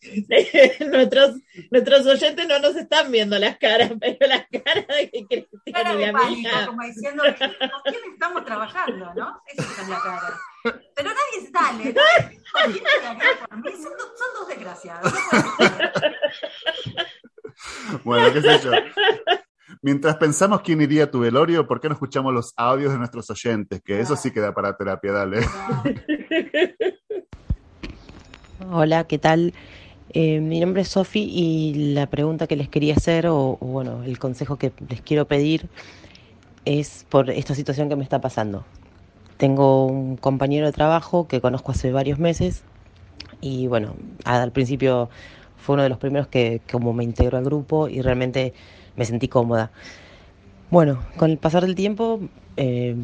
nuestros, 0.90 1.36
nuestros 1.70 2.06
oyentes 2.06 2.46
no 2.46 2.58
nos 2.58 2.76
están 2.76 3.10
viendo 3.10 3.38
las 3.38 3.56
caras, 3.56 3.92
pero 3.98 4.16
las 4.26 4.44
caras 4.62 4.86
de 4.88 5.10
que 5.10 5.26
Cristina 5.26 5.72
Cara 5.72 5.94
de 5.96 6.12
pánico, 6.12 6.50
como 6.66 6.82
diciendo, 6.82 7.22
¿con 7.22 7.34
quién 7.84 8.12
estamos 8.12 8.44
trabajando, 8.44 9.14
no? 9.14 9.40
Esa 9.46 9.62
es 9.82 9.88
la 9.88 9.98
cara. 10.00 10.38
Pero 10.94 11.10
nadie 11.10 11.50
sale, 11.50 11.92
¿no? 11.94 12.02
¿Quién 12.70 12.84
lloraría 12.84 13.46
por 13.48 13.56
mí? 13.58 13.72
Son, 13.72 13.92
son 13.98 14.28
dos 14.34 14.48
desgraciados. 14.48 15.12
no. 15.12 15.20
Bueno, 18.04 18.32
qué 18.32 18.40
sé 18.40 18.60
yo. 18.62 18.70
Mientras 19.82 20.16
pensamos 20.16 20.60
quién 20.62 20.80
iría 20.80 21.04
a 21.04 21.10
tu 21.10 21.20
velorio, 21.20 21.66
¿por 21.66 21.80
qué 21.80 21.88
no 21.88 21.94
escuchamos 21.94 22.32
los 22.32 22.52
audios 22.56 22.92
de 22.92 22.98
nuestros 22.98 23.28
oyentes? 23.30 23.82
Que 23.82 24.00
eso 24.00 24.16
sí 24.16 24.30
queda 24.30 24.54
para 24.54 24.76
terapia, 24.76 25.12
dale. 25.12 25.40
Hola, 28.70 29.04
¿qué 29.04 29.18
tal? 29.18 29.52
Eh, 30.10 30.40
mi 30.40 30.60
nombre 30.60 30.82
es 30.82 30.88
Sofi 30.88 31.20
y 31.20 31.92
la 31.92 32.06
pregunta 32.06 32.46
que 32.46 32.56
les 32.56 32.68
quería 32.68 32.94
hacer, 32.94 33.26
o, 33.26 33.58
o 33.60 33.66
bueno, 33.66 34.04
el 34.04 34.18
consejo 34.18 34.56
que 34.56 34.72
les 34.88 35.00
quiero 35.00 35.26
pedir 35.26 35.68
es 36.64 37.04
por 37.08 37.30
esta 37.30 37.54
situación 37.54 37.88
que 37.88 37.96
me 37.96 38.04
está 38.04 38.20
pasando. 38.20 38.64
Tengo 39.36 39.86
un 39.86 40.16
compañero 40.16 40.66
de 40.66 40.72
trabajo 40.72 41.26
que 41.26 41.40
conozco 41.40 41.72
hace 41.72 41.92
varios 41.92 42.18
meses 42.18 42.62
y 43.40 43.66
bueno, 43.66 43.96
al 44.24 44.52
principio 44.52 45.10
fue 45.64 45.74
uno 45.74 45.82
de 45.82 45.88
los 45.88 45.96
primeros 45.96 46.28
que 46.28 46.60
como 46.70 46.92
me 46.92 47.04
integró 47.04 47.38
al 47.38 47.44
grupo 47.44 47.88
y 47.88 48.02
realmente 48.02 48.52
me 48.96 49.06
sentí 49.06 49.28
cómoda. 49.28 49.70
Bueno, 50.70 51.02
con 51.16 51.30
el 51.30 51.38
pasar 51.38 51.62
del 51.62 51.74
tiempo, 51.74 52.20
eh, 52.58 52.94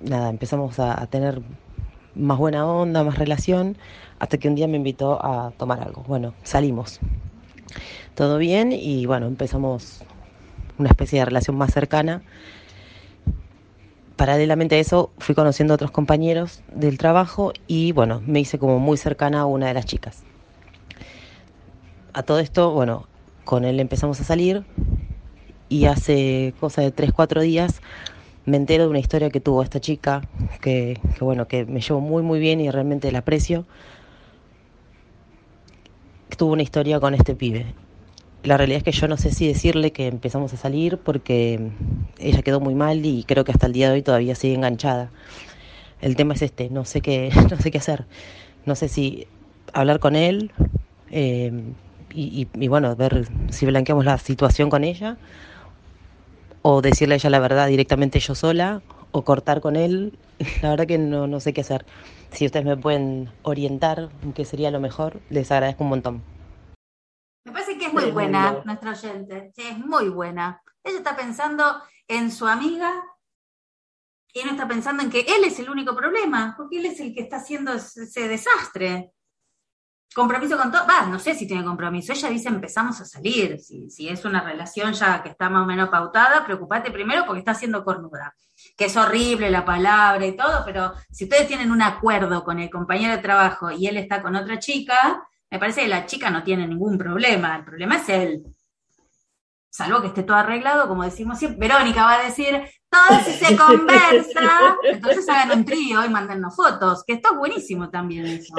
nada, 0.00 0.30
empezamos 0.30 0.78
a, 0.78 1.02
a 1.02 1.06
tener 1.08 1.42
más 2.14 2.38
buena 2.38 2.64
onda, 2.64 3.02
más 3.02 3.18
relación, 3.18 3.76
hasta 4.20 4.38
que 4.38 4.46
un 4.46 4.54
día 4.54 4.68
me 4.68 4.76
invitó 4.76 5.18
a 5.24 5.50
tomar 5.56 5.80
algo. 5.82 6.04
Bueno, 6.06 6.32
salimos. 6.44 7.00
Todo 8.14 8.38
bien 8.38 8.70
y 8.70 9.06
bueno, 9.06 9.26
empezamos 9.26 10.04
una 10.78 10.90
especie 10.90 11.18
de 11.18 11.24
relación 11.24 11.56
más 11.56 11.72
cercana. 11.72 12.22
Paralelamente 14.14 14.76
a 14.76 14.78
eso, 14.78 15.10
fui 15.18 15.34
conociendo 15.34 15.74
a 15.74 15.76
otros 15.76 15.90
compañeros 15.90 16.62
del 16.72 16.98
trabajo 16.98 17.52
y 17.66 17.90
bueno, 17.90 18.22
me 18.24 18.38
hice 18.38 18.60
como 18.60 18.78
muy 18.78 18.96
cercana 18.96 19.40
a 19.40 19.46
una 19.46 19.66
de 19.66 19.74
las 19.74 19.86
chicas. 19.86 20.23
A 22.14 22.22
todo 22.22 22.38
esto, 22.38 22.70
bueno, 22.70 23.08
con 23.44 23.64
él 23.64 23.80
empezamos 23.80 24.20
a 24.20 24.24
salir 24.24 24.64
y 25.68 25.86
hace 25.86 26.54
cosa 26.60 26.80
de 26.80 26.92
3, 26.92 27.12
4 27.12 27.42
días 27.42 27.82
me 28.46 28.56
entero 28.56 28.84
de 28.84 28.90
una 28.90 29.00
historia 29.00 29.30
que 29.30 29.40
tuvo 29.40 29.64
esta 29.64 29.80
chica, 29.80 30.22
que, 30.60 31.00
bueno, 31.18 31.48
que 31.48 31.66
me 31.66 31.80
llevo 31.80 32.00
muy 32.00 32.22
muy 32.22 32.38
bien 32.38 32.60
y 32.60 32.70
realmente 32.70 33.10
la 33.10 33.18
aprecio. 33.18 33.66
Tuvo 36.36 36.52
una 36.52 36.62
historia 36.62 37.00
con 37.00 37.14
este 37.14 37.34
pibe. 37.34 37.74
La 38.44 38.58
realidad 38.58 38.78
es 38.78 38.84
que 38.84 38.92
yo 38.92 39.08
no 39.08 39.16
sé 39.16 39.32
si 39.32 39.48
decirle 39.48 39.90
que 39.90 40.06
empezamos 40.06 40.52
a 40.52 40.56
salir 40.56 40.98
porque 40.98 41.70
ella 42.20 42.42
quedó 42.42 42.60
muy 42.60 42.76
mal 42.76 43.04
y 43.04 43.24
creo 43.24 43.44
que 43.44 43.50
hasta 43.50 43.66
el 43.66 43.72
día 43.72 43.88
de 43.88 43.94
hoy 43.94 44.02
todavía 44.02 44.36
sigue 44.36 44.54
enganchada. 44.54 45.10
El 46.00 46.14
tema 46.14 46.34
es 46.34 46.42
este, 46.42 46.70
no 46.70 46.84
sé 46.84 47.00
qué, 47.00 47.32
no 47.50 47.56
sé 47.56 47.72
qué 47.72 47.78
hacer. 47.78 48.04
No 48.66 48.76
sé 48.76 48.88
si 48.88 49.26
hablar 49.72 49.98
con 49.98 50.14
él 50.14 50.52
eh, 51.10 51.50
y, 52.14 52.48
y, 52.54 52.64
y 52.64 52.68
bueno, 52.68 52.94
ver 52.96 53.28
si 53.50 53.66
blanqueamos 53.66 54.04
la 54.04 54.18
situación 54.18 54.70
con 54.70 54.84
ella 54.84 55.16
o 56.62 56.80
decirle 56.80 57.14
a 57.14 57.16
ella 57.16 57.30
la 57.30 57.40
verdad 57.40 57.66
directamente 57.68 58.20
yo 58.20 58.34
sola, 58.34 58.80
o 59.14 59.22
cortar 59.24 59.60
con 59.60 59.76
él. 59.76 60.18
La 60.62 60.70
verdad 60.70 60.86
que 60.86 60.98
no, 60.98 61.28
no 61.28 61.38
sé 61.38 61.54
qué 61.54 61.60
hacer. 61.60 61.86
Si 62.32 62.44
ustedes 62.46 62.66
me 62.66 62.76
pueden 62.76 63.30
orientar 63.42 64.10
en 64.22 64.32
qué 64.32 64.44
sería 64.44 64.72
lo 64.72 64.80
mejor, 64.80 65.20
les 65.30 65.52
agradezco 65.52 65.84
un 65.84 65.90
montón. 65.90 66.22
Me 67.44 67.52
parece 67.52 67.78
que 67.78 67.86
es 67.86 67.92
muy 67.92 68.10
buena 68.10 68.60
nuestra 68.64 68.90
oyente, 68.90 69.52
sí, 69.54 69.62
es 69.62 69.78
muy 69.78 70.08
buena. 70.08 70.60
Ella 70.82 70.98
está 70.98 71.14
pensando 71.14 71.80
en 72.08 72.32
su 72.32 72.46
amiga 72.46 72.92
y 74.32 74.42
no 74.42 74.50
está 74.50 74.66
pensando 74.66 75.04
en 75.04 75.10
que 75.10 75.20
él 75.20 75.44
es 75.44 75.60
el 75.60 75.70
único 75.70 75.94
problema, 75.94 76.54
porque 76.56 76.78
él 76.78 76.86
es 76.86 76.98
el 76.98 77.14
que 77.14 77.20
está 77.20 77.36
haciendo 77.36 77.74
ese 77.74 78.26
desastre. 78.26 79.12
Compromiso 80.14 80.56
con 80.56 80.70
todo, 80.70 80.86
va, 80.86 81.06
no 81.06 81.18
sé 81.18 81.34
si 81.34 81.46
tiene 81.46 81.64
compromiso. 81.64 82.12
Ella 82.12 82.30
dice 82.30 82.48
empezamos 82.48 83.00
a 83.00 83.04
salir. 83.04 83.58
Si, 83.58 83.90
si 83.90 84.08
es 84.08 84.24
una 84.24 84.42
relación 84.42 84.92
ya 84.92 85.22
que 85.22 85.30
está 85.30 85.50
más 85.50 85.64
o 85.64 85.66
menos 85.66 85.88
pautada, 85.88 86.44
preocupate 86.44 86.92
primero 86.92 87.24
porque 87.26 87.40
está 87.40 87.50
haciendo 87.50 87.84
cornuda. 87.84 88.34
Que 88.76 88.84
es 88.84 88.96
horrible 88.96 89.50
la 89.50 89.64
palabra 89.64 90.24
y 90.24 90.36
todo, 90.36 90.62
pero 90.64 90.92
si 91.10 91.24
ustedes 91.24 91.48
tienen 91.48 91.72
un 91.72 91.82
acuerdo 91.82 92.44
con 92.44 92.60
el 92.60 92.70
compañero 92.70 93.16
de 93.16 93.22
trabajo 93.22 93.72
y 93.72 93.88
él 93.88 93.96
está 93.96 94.22
con 94.22 94.36
otra 94.36 94.60
chica, 94.60 95.26
me 95.50 95.58
parece 95.58 95.82
que 95.82 95.88
la 95.88 96.06
chica 96.06 96.30
no 96.30 96.44
tiene 96.44 96.66
ningún 96.68 96.96
problema. 96.96 97.56
El 97.56 97.64
problema 97.64 97.96
es 97.96 98.08
él. 98.08 98.44
Salvo 99.68 100.00
que 100.00 100.06
esté 100.06 100.22
todo 100.22 100.36
arreglado, 100.36 100.86
como 100.86 101.02
decimos 101.02 101.40
siempre. 101.40 101.66
Verónica 101.66 102.04
va 102.04 102.20
a 102.20 102.24
decir, 102.24 102.62
todo 102.88 103.18
si 103.24 103.32
se 103.32 103.56
conversa, 103.56 104.76
entonces 104.84 105.28
hagan 105.28 105.58
un 105.58 105.64
trío 105.64 106.04
y 106.04 106.08
mándennos 106.08 106.54
fotos, 106.54 107.02
que 107.04 107.14
esto 107.14 107.32
es 107.32 107.38
buenísimo 107.38 107.90
también 107.90 108.26
eso. 108.26 108.54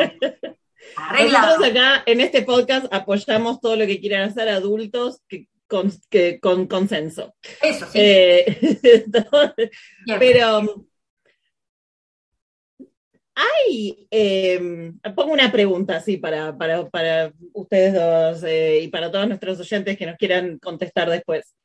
Nosotros 1.31 1.69
acá 1.69 2.03
en 2.05 2.21
este 2.21 2.41
podcast 2.43 2.87
apoyamos 2.91 3.59
todo 3.59 3.75
lo 3.75 3.85
que 3.85 3.99
quieran 3.99 4.29
hacer 4.29 4.49
adultos 4.49 5.21
que 5.27 5.47
con, 5.67 5.91
que, 6.09 6.39
con 6.39 6.67
consenso. 6.67 7.35
Eso 7.61 7.85
sí. 7.87 7.99
Eh, 7.99 8.77
pero 10.19 10.87
hay, 13.35 14.07
eh, 14.11 14.93
pongo 15.15 15.33
una 15.33 15.51
pregunta 15.51 15.97
así 15.97 16.17
para, 16.17 16.57
para, 16.57 16.89
para 16.89 17.33
ustedes 17.53 17.93
dos 17.93 18.43
eh, 18.43 18.81
y 18.83 18.87
para 18.87 19.11
todos 19.11 19.27
nuestros 19.27 19.59
oyentes 19.59 19.97
que 19.97 20.05
nos 20.05 20.17
quieran 20.17 20.57
contestar 20.59 21.09
después. 21.09 21.55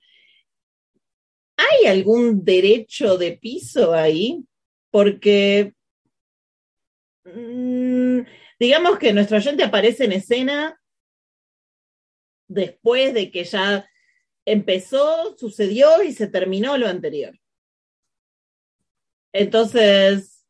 ¿Hay 1.56 1.86
algún 1.86 2.44
derecho 2.44 3.16
de 3.18 3.32
piso 3.32 3.92
ahí? 3.94 4.42
Porque 4.90 5.74
mmm, 7.24 8.20
digamos 8.60 8.98
que 8.98 9.14
nuestro 9.14 9.38
oyente 9.38 9.64
aparece 9.64 10.04
en 10.04 10.12
escena 10.12 10.78
después 12.46 13.14
de 13.14 13.30
que 13.30 13.44
ya 13.44 13.88
empezó, 14.44 15.36
sucedió 15.38 16.02
y 16.02 16.12
se 16.12 16.28
terminó 16.28 16.76
lo 16.76 16.86
anterior. 16.86 17.38
Entonces, 19.32 20.44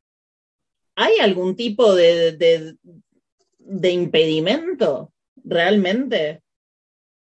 ¿hay 0.97 1.19
algún 1.21 1.55
tipo 1.55 1.95
de, 1.95 2.33
de, 2.33 2.76
de 3.59 3.90
impedimento 3.90 5.12
realmente? 5.45 6.43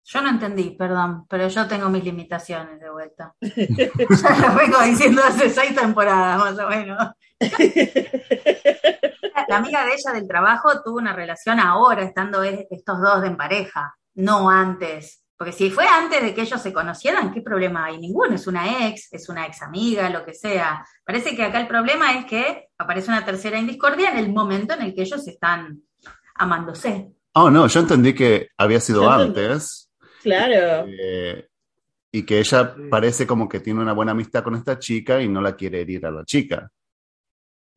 Yo 0.06 0.22
no 0.22 0.32
entendí, 0.32 0.72
perdón, 0.72 1.26
pero 1.30 1.48
yo 1.48 1.66
tengo 1.66 1.90
mis 1.90 2.04
limitaciones 2.04 2.78
de 2.82 2.90
vuelta. 2.90 3.34
ya 3.40 4.50
lo 4.50 4.56
vengo 4.56 4.82
diciendo 4.82 5.22
hace 5.24 5.50
seis 5.50 5.74
temporadas, 5.74 6.38
más 6.40 6.60
o 6.60 6.68
menos. 6.68 7.14
La 9.54 9.60
amiga 9.60 9.86
de 9.86 9.94
ella 9.94 10.12
del 10.14 10.28
trabajo 10.28 10.82
tuvo 10.84 10.98
una 10.98 11.14
relación 11.14 11.60
ahora, 11.60 12.02
estando 12.02 12.42
estos 12.42 13.00
dos 13.00 13.24
en 13.24 13.38
pareja, 13.38 13.96
no 14.16 14.50
antes. 14.50 15.24
Porque 15.38 15.52
si 15.52 15.70
fue 15.70 15.86
antes 15.86 16.24
de 16.24 16.34
que 16.34 16.42
ellos 16.42 16.60
se 16.60 16.74
conocieran, 16.74 17.32
¿qué 17.32 17.42
problema 17.42 17.86
hay? 17.86 18.00
Ninguno, 18.00 18.34
es 18.34 18.48
una 18.48 18.88
ex, 18.88 19.14
es 19.14 19.30
una 19.30 19.46
ex 19.46 19.62
amiga, 19.62 20.10
lo 20.10 20.26
que 20.26 20.34
sea. 20.34 20.84
Parece 21.06 21.36
que 21.36 21.44
acá 21.44 21.60
el 21.60 21.68
problema 21.68 22.18
es 22.18 22.26
que 22.26 22.70
aparece 22.80 23.10
una 23.10 23.24
tercera 23.24 23.60
en 23.60 23.68
discordia 23.68 24.10
en 24.10 24.18
el 24.18 24.34
momento 24.34 24.74
en 24.74 24.82
el 24.82 24.96
que 24.96 25.04
ellos 25.04 25.28
están 25.28 25.84
amándose. 26.34 27.12
Oh, 27.34 27.52
no, 27.52 27.68
yo 27.68 27.80
entendí 27.80 28.16
que 28.16 28.50
había 28.58 28.80
sido 28.80 29.08
antes. 29.08 29.92
Claro. 30.24 30.88
Eh, 30.88 31.48
y 32.12 32.24
que 32.24 32.40
ella 32.40 32.76
parece 32.90 33.28
como 33.28 33.48
que 33.48 33.60
tiene 33.60 33.82
una 33.82 33.94
buena 33.94 34.14
amistad 34.14 34.44
con 34.44 34.56
esta 34.56 34.80
chica 34.80 35.22
y 35.22 35.28
no 35.28 35.42
la 35.42 35.56
quiere 35.56 35.82
herir 35.82 36.08
a 36.08 36.12
la 36.12 36.26
chica. 36.26 36.72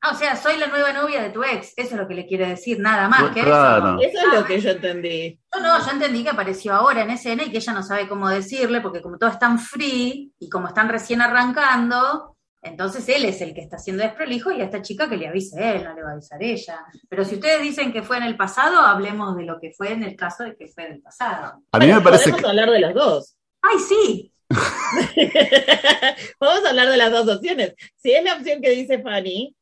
Ah, 0.01 0.13
o 0.13 0.15
sea, 0.15 0.37
soy 0.37 0.59
la 0.59 0.67
nueva 0.67 0.93
novia 0.93 1.23
de 1.23 1.31
tu 1.31 1.43
ex, 1.43 1.73
eso 1.77 1.95
es 1.95 2.01
lo 2.01 2.07
que 2.07 2.15
le 2.15 2.27
quiere 2.27 2.49
decir, 2.49 2.79
nada 2.79 3.09
más 3.09 3.31
que 3.31 3.43
claro. 3.43 3.99
eso. 4.01 4.11
Eso 4.11 4.27
es 4.27 4.39
lo 4.39 4.45
que 4.45 4.61
yo 4.61 4.71
entendí. 4.71 5.41
No, 5.55 5.61
no, 5.61 5.85
yo 5.85 5.91
entendí 5.91 6.23
que 6.23 6.31
apareció 6.31 6.75
ahora 6.75 7.03
en 7.03 7.11
escena 7.11 7.45
y 7.45 7.51
que 7.51 7.57
ella 7.59 7.73
no 7.73 7.83
sabe 7.83 8.07
cómo 8.07 8.29
decirle, 8.29 8.81
porque 8.81 9.01
como 9.01 9.19
todo 9.19 9.31
es 9.31 9.39
tan 9.39 9.59
free 9.59 10.33
y 10.39 10.49
como 10.51 10.69
están 10.69 10.89
recién 10.89 11.23
arrancando, 11.23 12.37
entonces 12.63 13.09
él 13.09 13.25
es 13.25 13.41
el 13.41 13.55
que 13.55 13.61
está 13.61 13.77
haciendo 13.77 14.03
desprolijo 14.03 14.51
y 14.51 14.61
a 14.61 14.65
esta 14.65 14.83
chica 14.83 15.09
que 15.09 15.17
le 15.17 15.29
avise 15.29 15.57
él, 15.77 15.85
no 15.85 15.95
le 15.95 16.03
va 16.03 16.11
a 16.11 16.13
avisar 16.13 16.43
ella. 16.43 16.85
Pero 17.09 17.25
si 17.25 17.37
ustedes 17.37 17.63
dicen 17.63 17.93
que 17.93 18.03
fue 18.03 18.19
en 18.19 18.25
el 18.25 18.37
pasado, 18.37 18.81
hablemos 18.81 19.37
de 19.37 19.45
lo 19.45 19.59
que 19.61 19.73
fue 19.73 19.93
en 19.93 20.03
el 20.03 20.17
caso 20.17 20.45
de 20.45 20.57
que 20.57 20.67
fue 20.67 20.87
en 20.87 20.93
el 20.95 21.01
pasado. 21.01 21.63
A 21.73 21.79
mí 21.79 21.87
me 21.87 22.01
parece 22.01 22.31
podemos 22.31 22.41
que... 22.43 22.49
hablar 22.49 22.71
de 22.71 22.81
las 22.81 22.95
dos. 22.95 23.37
¡Ay, 23.63 23.79
sí! 23.79 24.33
Vamos 26.41 26.65
a 26.65 26.69
hablar 26.69 26.89
de 26.89 26.97
las 26.97 27.11
dos 27.11 27.29
opciones. 27.29 27.75
Si 27.97 28.13
es 28.13 28.23
la 28.23 28.35
opción 28.35 28.61
que 28.61 28.71
dice 28.71 29.03
Fanny, 29.03 29.56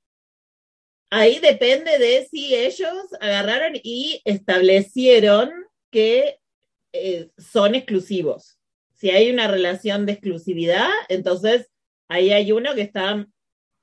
ahí 1.14 1.38
depende 1.38 1.96
de 1.98 2.26
si 2.28 2.56
ellos 2.56 2.92
agarraron 3.20 3.74
y 3.84 4.20
establecieron 4.24 5.52
que 5.90 6.40
eh, 6.92 7.30
son 7.38 7.76
exclusivos. 7.76 8.58
Si 8.94 9.10
hay 9.10 9.30
una 9.30 9.46
relación 9.46 10.06
de 10.06 10.12
exclusividad, 10.12 10.88
entonces 11.08 11.70
ahí 12.08 12.32
hay 12.32 12.50
uno 12.50 12.74
que 12.74 12.82
está 12.82 13.26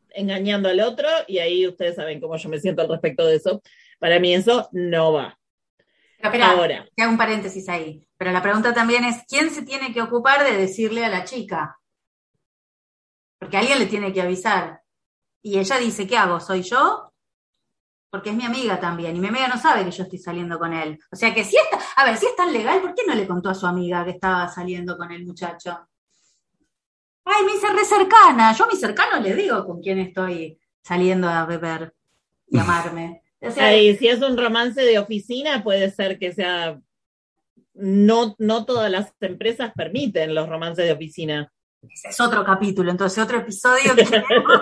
engañando 0.09 0.67
al 0.67 0.81
otro 0.81 1.07
y 1.25 1.38
ahí 1.38 1.65
ustedes 1.65 1.95
saben 1.95 2.19
cómo 2.19 2.35
yo 2.35 2.50
me 2.50 2.59
siento 2.59 2.81
al 2.81 2.89
respecto 2.89 3.25
de 3.25 3.38
eso. 3.38 3.61
Para 3.97 4.19
mí 4.19 4.33
eso 4.33 4.67
no 4.73 5.13
va. 5.13 5.39
Pero 6.17 6.33
espera, 6.33 6.51
Ahora. 6.51 6.85
que 6.95 7.01
hago 7.01 7.13
un 7.13 7.17
paréntesis 7.17 7.69
ahí. 7.69 8.05
Pero 8.17 8.31
la 8.33 8.41
pregunta 8.41 8.73
también 8.73 9.05
es, 9.05 9.23
¿quién 9.27 9.51
se 9.51 9.63
tiene 9.63 9.93
que 9.93 10.01
ocupar 10.01 10.43
de 10.43 10.57
decirle 10.57 11.05
a 11.05 11.09
la 11.09 11.23
chica? 11.23 11.79
Porque 13.39 13.55
alguien 13.55 13.79
le 13.79 13.85
tiene 13.85 14.11
que 14.11 14.21
avisar. 14.21 14.81
Y 15.41 15.57
ella 15.59 15.77
dice, 15.77 16.05
¿qué 16.05 16.17
hago? 16.17 16.39
¿Soy 16.41 16.61
yo? 16.63 17.11
Porque 18.12 18.32
es 18.32 18.36
mi 18.36 18.44
amiga 18.44 18.77
también, 18.77 19.15
y 19.15 19.20
mi 19.22 19.30
amiga 19.30 19.48
no 19.48 19.58
sabe 19.58 19.86
que 19.86 19.91
yo 19.91 20.03
estoy 20.03 20.20
saliendo 20.20 20.60
con 20.60 20.74
él. 20.74 21.00
O 21.12 21.15
sea 21.15 21.34
que 21.34 21.46
si 21.46 21.56
está, 21.56 21.80
a 21.96 22.03
ver, 22.03 22.18
si 22.18 22.25
es 22.25 22.36
tan 22.36 22.51
legal, 22.51 22.82
¿por 22.82 22.94
qué 22.94 23.03
no 23.08 23.15
le 23.15 23.25
contó 23.25 23.50
a 23.50 23.56
su 23.56 23.65
amiga 23.65 24.03
que 24.03 24.12
estaba 24.12 24.50
saliendo 24.50 24.98
con 24.98 25.12
el 25.12 25.25
muchacho? 25.25 25.88
Ay, 27.24 27.46
me 27.46 27.56
hice 27.56 27.72
re 27.72 27.86
cercana. 27.86 28.53
Yo 28.53 28.65
a 28.65 28.68
mis 28.68 28.82
cercanos 28.82 29.22
les 29.24 29.38
digo 29.38 29.65
con 29.65 29.82
quién 29.82 30.00
estoy 30.00 30.60
saliendo 30.84 31.30
a 31.30 31.46
beber 31.46 31.94
y 32.48 32.60
amarme. 32.60 33.24
O 33.39 33.50
sea, 33.50 33.68
Ahí, 33.68 33.96
si 33.96 34.10
es 34.10 34.22
un 34.22 34.38
romance 34.38 34.82
de 34.82 35.00
oficina, 35.00 35.63
puede 35.63 35.89
ser 35.91 36.20
que 36.20 36.34
sea. 36.34 36.80
No, 37.74 38.36
no 38.38 38.65
todas 38.65 38.91
las 38.91 39.13
empresas 39.22 39.72
permiten 39.74 40.36
los 40.36 40.50
romances 40.50 40.86
de 40.86 40.91
oficina. 40.91 41.51
ese 41.82 42.10
es 42.10 42.20
otro 42.20 42.44
capítulo, 42.44 42.91
entonces 42.91 43.24
otro 43.24 43.38
episodio 43.38 43.96
que 43.96 44.03
tenemos 44.06 44.62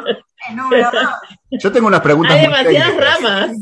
Yo 1.61 1.71
tengo 1.71 1.87
unas 1.87 2.01
preguntas 2.01 2.35
Hay 2.35 2.47
muy 2.47 2.57
demasiadas 2.57 2.91
técnicas. 2.91 3.21
ramas. 3.21 3.57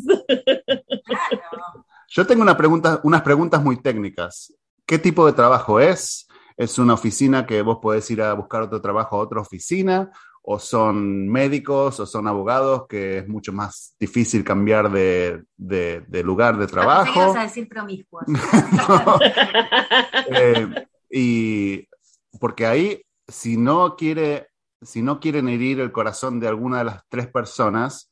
Claro. 1.30 1.86
Yo 2.10 2.26
tengo 2.26 2.42
una 2.42 2.56
pregunta, 2.58 3.00
unas 3.04 3.22
preguntas 3.22 3.62
muy 3.64 3.78
técnicas. 3.82 4.54
¿Qué 4.86 4.98
tipo 4.98 5.26
de 5.26 5.34
trabajo 5.34 5.80
es? 5.80 6.28
¿Es 6.56 6.80
una 6.80 6.94
oficina 6.94 7.46
que 7.46 7.62
vos 7.62 7.80
podés 7.82 8.10
ir 8.12 8.22
a 8.22 8.34
buscar 8.34 8.62
otro 8.64 8.82
trabajo 8.82 9.16
a 9.18 9.20
otra 9.20 9.42
oficina? 9.42 10.10
¿O 10.50 10.58
son 10.60 11.28
médicos 11.28 12.00
o 12.00 12.06
son 12.06 12.26
abogados 12.26 12.86
que 12.88 13.18
es 13.18 13.28
mucho 13.28 13.52
más 13.52 13.94
difícil 14.00 14.46
cambiar 14.46 14.90
de, 14.90 15.44
de- 15.58 16.06
de 16.08 16.24
lugar 16.24 16.58
de 16.58 16.68
trabajo? 16.68 17.36
a 17.38 17.44
decir 17.44 17.68
promiscuos. 17.68 18.24
Eh, 20.30 20.68
y 21.10 21.88
porque 22.40 22.66
ahí, 22.66 23.02
si 23.28 23.58
no 23.58 23.96
quiere, 23.96 24.48
si 24.82 25.02
no 25.02 25.20
quieren 25.20 25.50
herir 25.50 25.80
el 25.80 25.92
corazón 25.92 26.40
de 26.40 26.48
alguna 26.48 26.80
de 26.80 26.86
las 26.86 27.04
tres 27.10 27.28
personas, 27.28 28.10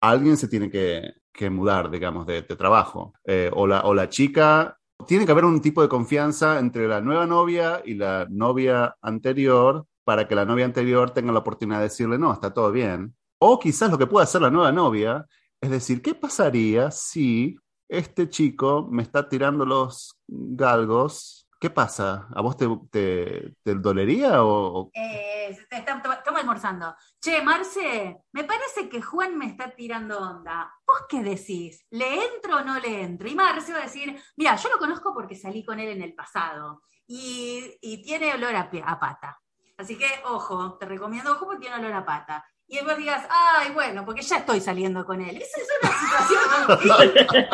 alguien 0.00 0.36
se 0.36 0.48
tiene 0.48 0.70
que, 0.70 1.14
que 1.32 1.50
mudar, 1.50 1.90
digamos, 1.90 2.26
de, 2.26 2.42
de 2.42 2.56
trabajo. 2.56 3.14
Eh, 3.24 3.50
o, 3.54 3.66
la, 3.66 3.82
o 3.82 3.94
la 3.94 4.08
chica, 4.08 4.78
tiene 5.06 5.26
que 5.26 5.32
haber 5.32 5.44
un 5.44 5.60
tipo 5.60 5.82
de 5.82 5.88
confianza 5.88 6.58
entre 6.58 6.88
la 6.88 7.00
nueva 7.00 7.26
novia 7.26 7.82
y 7.84 7.94
la 7.94 8.26
novia 8.30 8.96
anterior 9.02 9.86
para 10.04 10.26
que 10.28 10.34
la 10.34 10.44
novia 10.44 10.64
anterior 10.64 11.10
tenga 11.10 11.32
la 11.32 11.40
oportunidad 11.40 11.78
de 11.78 11.84
decirle, 11.84 12.18
no, 12.18 12.32
está 12.32 12.54
todo 12.54 12.70
bien. 12.70 13.14
O 13.38 13.58
quizás 13.58 13.90
lo 13.90 13.98
que 13.98 14.06
puede 14.06 14.24
hacer 14.24 14.40
la 14.40 14.50
nueva 14.50 14.72
novia 14.72 15.26
es 15.60 15.70
decir, 15.70 16.02
¿qué 16.02 16.14
pasaría 16.14 16.90
si 16.90 17.56
este 17.88 18.28
chico 18.28 18.86
me 18.90 19.02
está 19.02 19.28
tirando 19.28 19.64
los 19.64 20.16
galgos? 20.28 21.45
¿Qué 21.58 21.70
pasa? 21.70 22.28
¿A 22.34 22.42
vos 22.42 22.56
te, 22.56 22.66
te- 22.90 23.54
te 23.62 23.74
dolería 23.76 24.44
o, 24.44 24.90
Eh, 24.92 25.56
estamos 25.70 26.04
almorzando. 26.38 26.94
Che, 27.18 27.40
Marce, 27.42 28.18
me 28.32 28.44
parece 28.44 28.90
que 28.90 29.00
Juan 29.00 29.38
me 29.38 29.46
está 29.46 29.70
tirando 29.70 30.18
onda. 30.18 30.70
¿Vos 30.86 31.06
qué 31.08 31.22
decís? 31.22 31.86
¿Le 31.90 32.26
entro 32.26 32.58
o 32.58 32.60
no 32.62 32.78
le 32.78 33.02
entro? 33.02 33.26
Y 33.26 33.34
Marce 33.34 33.72
va 33.72 33.78
a 33.78 33.82
decir, 33.84 34.20
mira, 34.36 34.54
yo 34.56 34.68
lo 34.68 34.78
conozco 34.78 35.14
porque 35.14 35.34
salí 35.34 35.64
con 35.64 35.80
él 35.80 35.88
en 35.88 36.02
el 36.02 36.14
pasado 36.14 36.82
y, 37.06 37.78
y 37.80 38.02
tiene 38.02 38.34
olor 38.34 38.54
a, 38.54 38.70
pata. 39.00 39.40
Así 39.78 39.96
que, 39.96 40.06
ojo, 40.26 40.76
te 40.76 40.84
recomiendo 40.84 41.32
ojo 41.32 41.46
porque 41.46 41.60
tiene 41.60 41.76
olor 41.76 41.92
a 41.94 42.04
pata. 42.04 42.44
Y 42.68 42.76
después 42.76 42.96
digas, 42.98 43.26
ay, 43.30 43.70
bueno, 43.72 44.04
porque 44.04 44.22
ya 44.22 44.38
estoy 44.38 44.60
saliendo 44.60 45.06
con 45.06 45.22
él. 45.22 45.36
Esa 45.36 45.60
es 45.60 45.68
una 45.82 45.92
situación. 46.00 47.46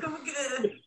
como 0.02 0.24
que-. 0.24 0.79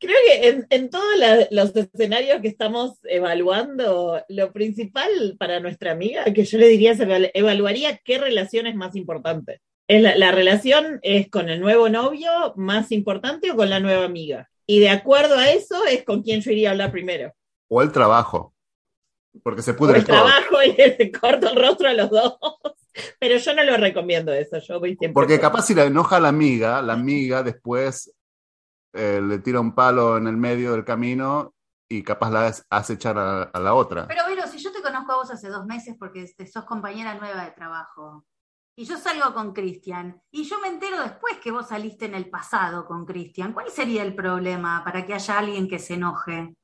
Creo 0.00 0.16
que 0.26 0.48
en, 0.48 0.66
en 0.70 0.90
todos 0.90 1.16
la- 1.18 1.48
los 1.50 1.74
escenarios 1.74 2.40
que 2.40 2.46
estamos 2.48 2.98
evaluando, 3.02 4.22
lo 4.28 4.52
principal 4.52 5.36
para 5.38 5.58
nuestra 5.58 5.90
amiga, 5.90 6.24
que 6.32 6.44
yo 6.44 6.58
le 6.58 6.68
diría, 6.68 6.92
evaluaría 7.34 7.96
qué 8.04 8.18
relación 8.18 8.66
es 8.68 8.76
más 8.76 8.94
importante. 8.94 9.60
¿Es 9.88 10.00
la, 10.02 10.14
la 10.16 10.30
relación 10.32 11.00
es 11.02 11.28
con 11.30 11.48
el 11.48 11.60
nuevo 11.60 11.88
novio 11.88 12.30
más 12.56 12.92
importante 12.92 13.50
o 13.50 13.56
con 13.56 13.70
la 13.70 13.80
nueva 13.80 14.04
amiga? 14.04 14.48
Y 14.66 14.78
de 14.80 14.90
acuerdo 14.90 15.36
a 15.36 15.50
eso 15.50 15.84
es 15.86 16.04
con 16.04 16.22
quién 16.22 16.42
yo 16.42 16.52
iría 16.52 16.68
a 16.68 16.72
hablar 16.72 16.92
primero. 16.92 17.32
o 17.68 17.82
el 17.82 17.90
trabajo? 17.90 18.54
Porque 19.42 19.62
se 19.62 19.74
pudre 19.74 19.98
el 19.98 20.04
todo. 20.04 20.16
trabajo 20.16 20.62
y 20.62 20.76
le 20.98 21.10
corto 21.12 21.48
el 21.50 21.56
rostro 21.56 21.88
a 21.88 21.94
los 21.94 22.10
dos. 22.10 22.34
Pero 23.18 23.36
yo 23.38 23.54
no 23.54 23.64
lo 23.64 23.76
recomiendo 23.76 24.32
eso, 24.32 24.58
yo 24.58 24.78
voy 24.78 24.90
siempre. 24.90 25.12
Porque 25.14 25.34
por- 25.34 25.40
capaz 25.42 25.62
si 25.66 25.74
la 25.74 25.84
enoja 25.84 26.16
a 26.16 26.20
la 26.20 26.28
amiga, 26.28 26.82
la 26.82 26.92
amiga 26.92 27.42
después 27.42 28.12
eh, 28.92 29.20
le 29.22 29.38
tira 29.38 29.60
un 29.60 29.74
palo 29.74 30.16
en 30.16 30.26
el 30.26 30.36
medio 30.36 30.72
del 30.72 30.84
camino 30.84 31.54
y 31.90 32.02
capaz 32.02 32.30
la 32.30 32.52
hace 32.70 32.92
echar 32.92 33.18
a, 33.18 33.42
a 33.42 33.60
la 33.60 33.74
otra. 33.74 34.06
Pero 34.06 34.26
Vero, 34.26 34.46
si 34.46 34.58
yo 34.58 34.72
te 34.72 34.82
conozco 34.82 35.12
a 35.12 35.16
vos 35.16 35.30
hace 35.30 35.48
dos 35.48 35.64
meses 35.66 35.96
porque 35.98 36.26
sos 36.50 36.64
compañera 36.64 37.14
nueva 37.14 37.44
de 37.44 37.52
trabajo, 37.52 38.24
y 38.76 38.84
yo 38.84 38.96
salgo 38.96 39.34
con 39.34 39.52
Cristian, 39.52 40.22
y 40.30 40.44
yo 40.44 40.60
me 40.60 40.68
entero 40.68 41.02
después 41.02 41.38
que 41.42 41.50
vos 41.50 41.66
saliste 41.66 42.04
en 42.04 42.14
el 42.14 42.30
pasado 42.30 42.86
con 42.86 43.04
Cristian, 43.04 43.52
¿cuál 43.52 43.70
sería 43.70 44.04
el 44.04 44.14
problema 44.14 44.84
para 44.84 45.04
que 45.04 45.14
haya 45.14 45.38
alguien 45.38 45.66
que 45.66 45.80
se 45.80 45.94
enoje? 45.94 46.54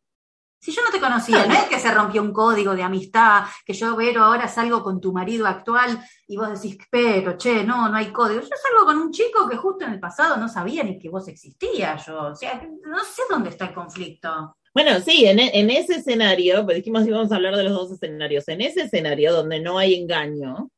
Si 0.65 0.73
yo 0.73 0.81
no 0.83 0.91
te 0.91 0.99
conocía, 0.99 1.45
no 1.45 1.53
es 1.53 1.65
que 1.65 1.79
se 1.79 1.93
rompió 1.93 2.23
un 2.23 2.33
código 2.33 2.75
de 2.75 2.83
amistad, 2.83 3.43
que 3.67 3.75
yo, 3.75 3.95
Vero, 3.97 4.25
ahora 4.25 4.49
salgo 4.49 4.83
con 4.83 4.99
tu 4.99 5.13
marido 5.13 5.47
actual 5.47 6.03
y 6.27 6.39
vos 6.39 6.49
decís, 6.59 6.79
pero, 6.91 7.37
che, 7.37 7.65
no, 7.65 7.91
no 7.91 7.97
hay 7.99 8.07
código. 8.07 8.41
Yo 8.41 8.49
salgo 8.49 8.87
con 8.87 8.97
un 8.97 9.13
chico 9.13 9.47
que 9.47 9.59
justo 9.59 9.85
en 9.85 9.93
el 9.93 10.01
pasado 10.01 10.39
no 10.39 10.49
sabía 10.49 10.83
ni 10.83 10.99
que 10.99 11.11
vos 11.11 11.29
existías 11.29 12.07
yo. 12.07 12.19
O 12.29 12.35
sea, 12.35 12.67
no 12.87 13.05
sé 13.05 13.21
dónde 13.29 13.51
está 13.51 13.67
el 13.67 13.75
conflicto. 13.75 14.57
Bueno, 14.73 14.99
sí, 15.01 15.27
en, 15.27 15.39
e- 15.39 15.51
en 15.53 15.69
ese 15.69 15.97
escenario, 15.97 16.65
pues 16.65 16.79
dijimos 16.79 17.03
que 17.03 17.11
íbamos 17.11 17.31
a 17.31 17.37
hablar 17.37 17.57
de 17.57 17.65
los 17.65 17.75
dos 17.75 17.93
escenarios. 17.93 18.49
En 18.49 18.63
ese 18.63 18.85
escenario 18.85 19.35
donde 19.35 19.61
no 19.61 19.77
hay 19.79 19.95
engaño, 19.95 20.71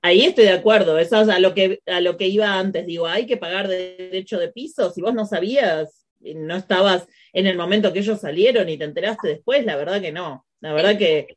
ahí 0.00 0.24
estoy 0.26 0.44
de 0.44 0.52
acuerdo. 0.52 0.96
Eso 0.96 1.20
es 1.22 1.28
a 1.28 1.40
lo 1.40 1.54
que, 1.54 1.80
a 1.86 2.00
lo 2.00 2.16
que 2.16 2.28
iba 2.28 2.56
antes. 2.56 2.86
Digo, 2.86 3.08
hay 3.08 3.26
que 3.26 3.36
pagar 3.36 3.66
derecho 3.66 4.38
de 4.38 4.46
piso. 4.52 4.92
Si 4.92 5.02
vos 5.02 5.12
no 5.12 5.26
sabías, 5.26 6.05
no 6.34 6.56
estabas 6.56 7.06
en 7.32 7.46
el 7.46 7.56
momento 7.56 7.92
que 7.92 8.00
ellos 8.00 8.20
salieron 8.20 8.68
y 8.68 8.78
te 8.78 8.84
enteraste 8.84 9.28
después, 9.28 9.64
la 9.64 9.76
verdad 9.76 10.00
que 10.00 10.12
no. 10.12 10.46
La 10.60 10.72
verdad 10.72 10.96
que 10.98 11.36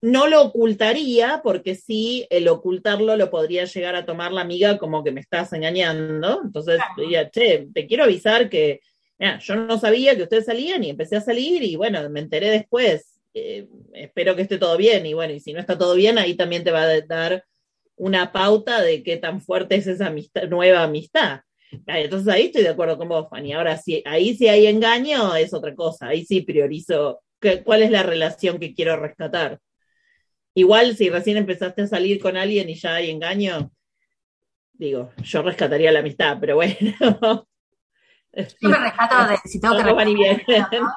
no 0.00 0.26
lo 0.26 0.42
ocultaría, 0.42 1.40
porque 1.44 1.76
sí, 1.76 2.26
el 2.30 2.48
ocultarlo 2.48 3.16
lo 3.16 3.30
podría 3.30 3.64
llegar 3.64 3.94
a 3.94 4.04
tomar 4.04 4.32
la 4.32 4.40
amiga 4.40 4.78
como 4.78 5.04
que 5.04 5.12
me 5.12 5.20
estás 5.20 5.52
engañando. 5.52 6.40
Entonces, 6.44 6.76
Claro. 6.76 6.94
diría, 6.96 7.30
che, 7.30 7.68
te 7.72 7.86
quiero 7.86 8.04
avisar 8.04 8.48
que 8.48 8.80
Mira, 9.22 9.38
yo 9.38 9.54
no 9.54 9.78
sabía 9.78 10.16
que 10.16 10.24
ustedes 10.24 10.46
salían 10.46 10.82
y 10.82 10.90
empecé 10.90 11.14
a 11.14 11.20
salir 11.20 11.62
y 11.62 11.76
bueno, 11.76 12.10
me 12.10 12.18
enteré 12.18 12.50
después. 12.50 13.20
Eh, 13.34 13.68
espero 13.92 14.34
que 14.34 14.42
esté 14.42 14.58
todo 14.58 14.76
bien 14.76 15.06
y 15.06 15.14
bueno, 15.14 15.32
y 15.32 15.38
si 15.38 15.52
no 15.52 15.60
está 15.60 15.78
todo 15.78 15.94
bien, 15.94 16.18
ahí 16.18 16.34
también 16.34 16.64
te 16.64 16.72
va 16.72 16.82
a 16.82 17.00
dar 17.02 17.44
una 17.94 18.32
pauta 18.32 18.80
de 18.82 19.04
qué 19.04 19.18
tan 19.18 19.40
fuerte 19.40 19.76
es 19.76 19.86
esa 19.86 20.08
amistad, 20.08 20.48
nueva 20.48 20.82
amistad. 20.82 21.42
Entonces 21.86 22.32
ahí 22.32 22.46
estoy 22.46 22.62
de 22.62 22.68
acuerdo 22.70 22.98
con 22.98 23.08
vos, 23.08 23.28
Fanny. 23.30 23.52
Ahora 23.52 23.76
sí, 23.76 24.02
ahí 24.06 24.36
si 24.36 24.48
hay 24.48 24.66
engaño 24.66 25.34
es 25.34 25.54
otra 25.54 25.74
cosa. 25.74 26.08
Ahí 26.08 26.24
sí 26.24 26.42
priorizo 26.42 27.22
qué- 27.40 27.62
cuál 27.62 27.82
es 27.82 27.90
la 27.90 28.02
relación 28.02 28.58
que 28.58 28.74
quiero 28.74 28.96
rescatar. 28.96 29.58
Igual 30.54 30.96
si 30.96 31.08
recién 31.08 31.38
empezaste 31.38 31.82
a 31.82 31.86
salir 31.86 32.20
con 32.20 32.36
alguien 32.36 32.68
y 32.68 32.74
ya 32.74 32.96
hay 32.96 33.10
engaño, 33.10 33.72
digo, 34.74 35.10
yo 35.22 35.42
rescataría 35.42 35.92
la 35.92 36.00
amistad, 36.00 36.36
pero 36.40 36.56
bueno. 36.56 36.76
Siempre 38.58 38.80
rescato 38.80 39.28
de, 39.28 39.36
si 39.44 39.60
tengo 39.60 39.76
que 39.76 39.82
rescatar. 39.82 40.80
¿no? 40.80 40.88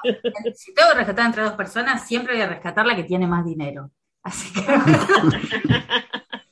si 0.56 0.74
tengo 0.74 0.90
que 0.92 0.98
rescatar 0.98 1.26
entre 1.26 1.44
dos 1.44 1.54
personas, 1.54 2.08
siempre 2.08 2.34
voy 2.34 2.42
a 2.42 2.48
rescatar 2.48 2.86
la 2.86 2.96
que 2.96 3.04
tiene 3.04 3.28
más 3.28 3.46
dinero. 3.46 3.92
Así 4.24 4.52
que 4.54 4.62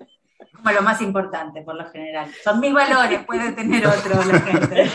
como 0.63 0.75
lo 0.75 0.81
más 0.81 1.01
importante 1.01 1.61
por 1.61 1.75
lo 1.75 1.85
general. 1.91 2.31
Son 2.43 2.59
mis 2.59 2.73
valores, 2.73 3.25
puede 3.25 3.51
tener 3.51 3.85
otro 3.85 4.15
la 4.23 4.39
gente. 4.39 4.89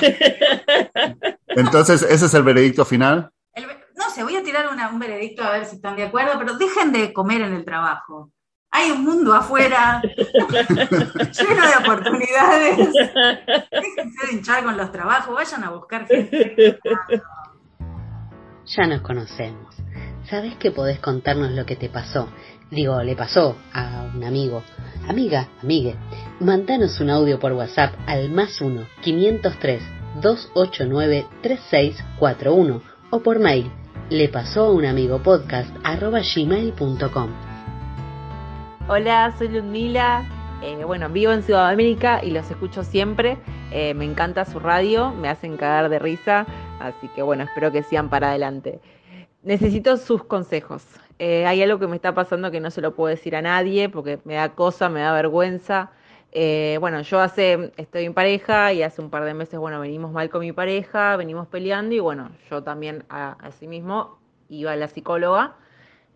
Entonces, 1.49 2.03
¿ese 2.03 2.27
es 2.27 2.35
el 2.35 2.43
veredicto 2.43 2.85
final? 2.85 3.31
El- 3.55 3.67
no 3.97 4.09
sé, 4.11 4.23
voy 4.23 4.37
a 4.37 4.43
tirar 4.43 4.69
una- 4.73 4.89
un 4.89 4.99
veredicto 4.99 5.43
a 5.43 5.51
ver 5.51 5.65
si 5.67 5.77
están 5.77 5.97
de 5.97 6.05
acuerdo, 6.05 6.33
pero 6.39 6.57
dejen 6.57 6.93
de 6.93 7.13
comer 7.13 7.43
en 7.43 7.53
el 7.55 7.65
trabajo. 7.65 8.31
Hay 8.71 8.91
un 8.91 9.03
mundo 9.03 9.35
afuera 9.35 10.01
lleno 10.43 11.67
de 11.67 11.77
oportunidades. 11.83 12.77
Déjense 13.71 14.27
de 14.27 14.33
hinchar 14.33 14.63
con 14.65 14.77
los 14.77 14.93
trabajos, 14.93 15.35
vayan 15.35 15.65
a 15.65 15.71
buscar 15.71 16.07
gente. 16.07 16.79
Ya 18.67 18.87
nos 18.87 19.01
conocemos. 19.01 19.75
Sabes 20.29 20.57
que 20.57 20.71
podés 20.71 21.01
contarnos 21.01 21.51
lo 21.53 21.65
que 21.65 21.77
te 21.77 21.89
pasó. 21.89 22.29
Digo, 22.71 23.03
le 23.03 23.17
pasó 23.17 23.57
a 23.73 24.11
un 24.15 24.23
amigo. 24.25 24.63
Amiga, 25.09 25.49
amigue. 25.63 25.97
Mandanos 26.41 27.01
un 27.01 27.11
audio 27.11 27.39
por 27.39 27.53
WhatsApp 27.53 27.95
al 28.07 28.31
más 28.31 28.61
1 28.61 28.87
503 29.03 29.83
289 30.21 31.27
3641 31.43 32.83
o 33.11 33.21
por 33.21 33.39
mail 33.39 33.71
le 34.11 34.29
pasó 34.29 34.67
a 34.67 34.73
un 34.73 34.87
amigo 34.87 35.23
podcast 35.23 35.75
arroba 35.85 36.21
gmail.com. 36.21 37.31
Hola, 38.89 39.35
soy 39.39 39.49
Ludmila. 39.49 40.25
Eh, 40.63 40.83
bueno, 40.85 41.09
vivo 41.11 41.33
en 41.33 41.43
Sudamérica 41.43 42.25
y 42.25 42.31
los 42.31 42.51
escucho 42.51 42.85
siempre. 42.85 43.39
Eh, 43.71 43.93
me 43.95 44.07
encanta 44.07 44.45
su 44.47 44.59
radio, 44.59 45.13
me 45.13 45.29
hacen 45.29 45.57
cagar 45.57 45.91
de 45.91 45.99
risa. 45.99 46.47
Así 46.81 47.09
que 47.15 47.23
bueno, 47.23 47.45
espero 47.45 47.71
que 47.71 47.83
sigan 47.83 48.09
para 48.09 48.31
adelante. 48.31 48.81
Necesito 49.43 49.97
sus 49.99 50.25
consejos. 50.25 50.83
Eh, 51.19 51.47
hay 51.47 51.63
algo 51.63 51.81
que 51.81 51.89
me 51.89 51.97
está 51.97 52.15
pasando 52.15 52.51
que 52.51 52.61
no 52.61 52.71
se 52.71 52.81
lo 52.81 52.95
puedo 52.95 53.09
decir 53.09 53.35
a 53.35 53.43
nadie 53.43 53.89
porque 53.89 54.21
me 54.25 54.35
da 54.35 54.55
cosa, 54.55 54.89
me 54.89 55.01
da 55.01 55.13
vergüenza. 55.13 55.91
Eh, 56.31 56.77
bueno, 56.81 57.01
yo 57.03 57.21
hace, 57.21 57.73
estoy 57.77 58.05
en 58.05 58.15
pareja 58.15 58.73
y 58.73 58.83
hace 58.83 59.01
un 59.01 59.11
par 59.11 59.25
de 59.25 59.35
meses, 59.35 59.59
bueno, 59.59 59.81
venimos 59.81 60.13
mal 60.13 60.31
con 60.31 60.43
mi 60.43 60.53
pareja, 60.53 61.17
venimos 61.17 61.49
peleando 61.49 61.95
y 61.95 62.01
bueno, 62.01 62.31
yo 62.51 62.63
también 62.63 63.05
a, 63.09 63.33
así 63.41 63.67
mismo 63.67 64.19
iba 64.49 64.73
a 64.73 64.77
la 64.77 64.89
psicóloga, 64.89 65.57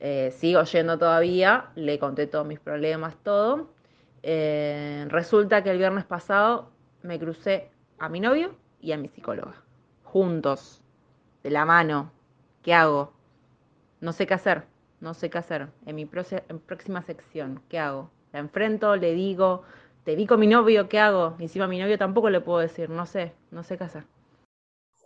eh, 0.01 0.31
sigo 0.37 0.63
yendo 0.65 0.99
todavía, 0.99 1.71
le 1.75 1.99
conté 1.99 2.27
todos 2.27 2.47
mis 2.47 2.61
problemas, 2.61 3.17
todo. 3.23 3.71
Resulta 4.23 5.65
que 5.65 5.71
el 5.71 5.79
viernes 5.79 6.05
pasado 6.05 6.71
me 7.03 7.19
crucé 7.19 7.71
a 7.99 8.09
mi 8.09 8.21
novio 8.21 8.55
y 8.81 8.93
a 8.93 8.99
mi 8.99 9.09
psicóloga, 9.09 9.55
juntos, 10.05 10.81
de 11.43 11.51
la 11.51 11.65
mano. 11.65 12.13
¿Qué 12.63 12.75
hago? 12.75 13.13
No 14.01 14.13
sé 14.13 14.27
qué 14.27 14.35
hacer, 14.35 14.65
no 15.03 15.13
sé 15.15 15.29
qué 15.29 15.37
hacer. 15.39 15.69
En 15.85 15.97
mi 15.97 16.03
en 16.03 16.09
próxima 16.61 17.03
sección, 17.03 17.63
¿qué 17.69 17.79
hago? 17.79 18.11
La 18.33 18.39
enfrento, 18.39 18.97
le 18.97 19.13
digo, 19.15 19.65
te 20.05 20.15
vi 20.17 20.27
con 20.27 20.41
mi 20.41 20.47
novio, 20.47 20.89
¿qué 20.89 20.99
hago? 21.01 21.37
Y 21.39 21.43
encima 21.43 21.67
a 21.67 21.69
mi 21.69 21.79
novio 21.79 21.99
tampoco 21.99 22.31
le 22.31 22.41
puedo 22.41 22.61
decir, 22.61 22.89
no 22.89 23.05
sé, 23.05 23.35
no 23.51 23.63
sé 23.65 23.77
qué 23.77 23.85
hacer. 23.85 24.05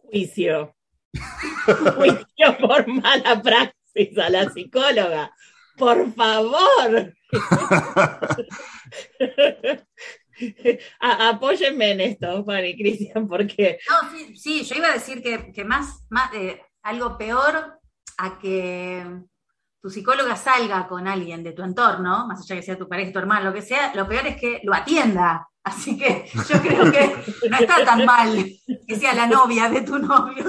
Juicio. 0.05 0.77
Juicio 1.97 2.59
por 2.61 2.87
mala 2.87 3.43
praxis 3.43 4.17
a 4.19 4.31
la 4.31 4.49
psicóloga. 4.51 5.35
Por 5.77 6.13
favor. 6.13 7.13
A- 11.01 11.29
apóyenme 11.31 11.93
en 11.93 12.01
esto, 12.03 12.45
y 12.63 12.77
Cristian, 12.77 13.27
porque 13.27 13.79
No, 13.89 14.11
sí, 14.11 14.37
sí, 14.37 14.65
yo 14.65 14.77
iba 14.77 14.89
a 14.89 14.93
decir 14.93 15.23
que, 15.23 15.51
que 15.51 15.65
más, 15.65 16.07
más 16.11 16.31
eh, 16.35 16.61
algo 16.83 17.17
peor 17.17 17.81
a 18.19 18.39
que 18.39 19.03
tu 19.87 19.91
psicóloga 19.91 20.35
salga 20.35 20.89
con 20.89 21.07
alguien 21.07 21.45
de 21.45 21.53
tu 21.53 21.63
entorno, 21.63 22.27
más 22.27 22.41
allá 22.41 22.57
que 22.57 22.63
sea 22.65 22.77
tu 22.77 22.89
pareja, 22.89 23.13
tu 23.13 23.21
hermano, 23.21 23.45
lo 23.45 23.55
que 23.55 23.63
sea, 23.63 23.95
lo 23.95 24.09
peor 24.09 24.27
es 24.27 24.37
que 24.37 24.61
lo 24.65 24.75
atienda. 24.75 25.49
Así 25.63 25.97
que 25.97 26.29
yo 26.35 26.61
creo 26.61 26.91
que 26.91 27.17
no 27.49 27.57
está 27.57 27.85
tan 27.85 28.05
mal 28.05 28.45
que 28.85 28.97
sea 28.97 29.15
la 29.15 29.29
novia 29.29 29.69
de 29.69 29.83
tu 29.83 29.97
novio. 29.97 30.45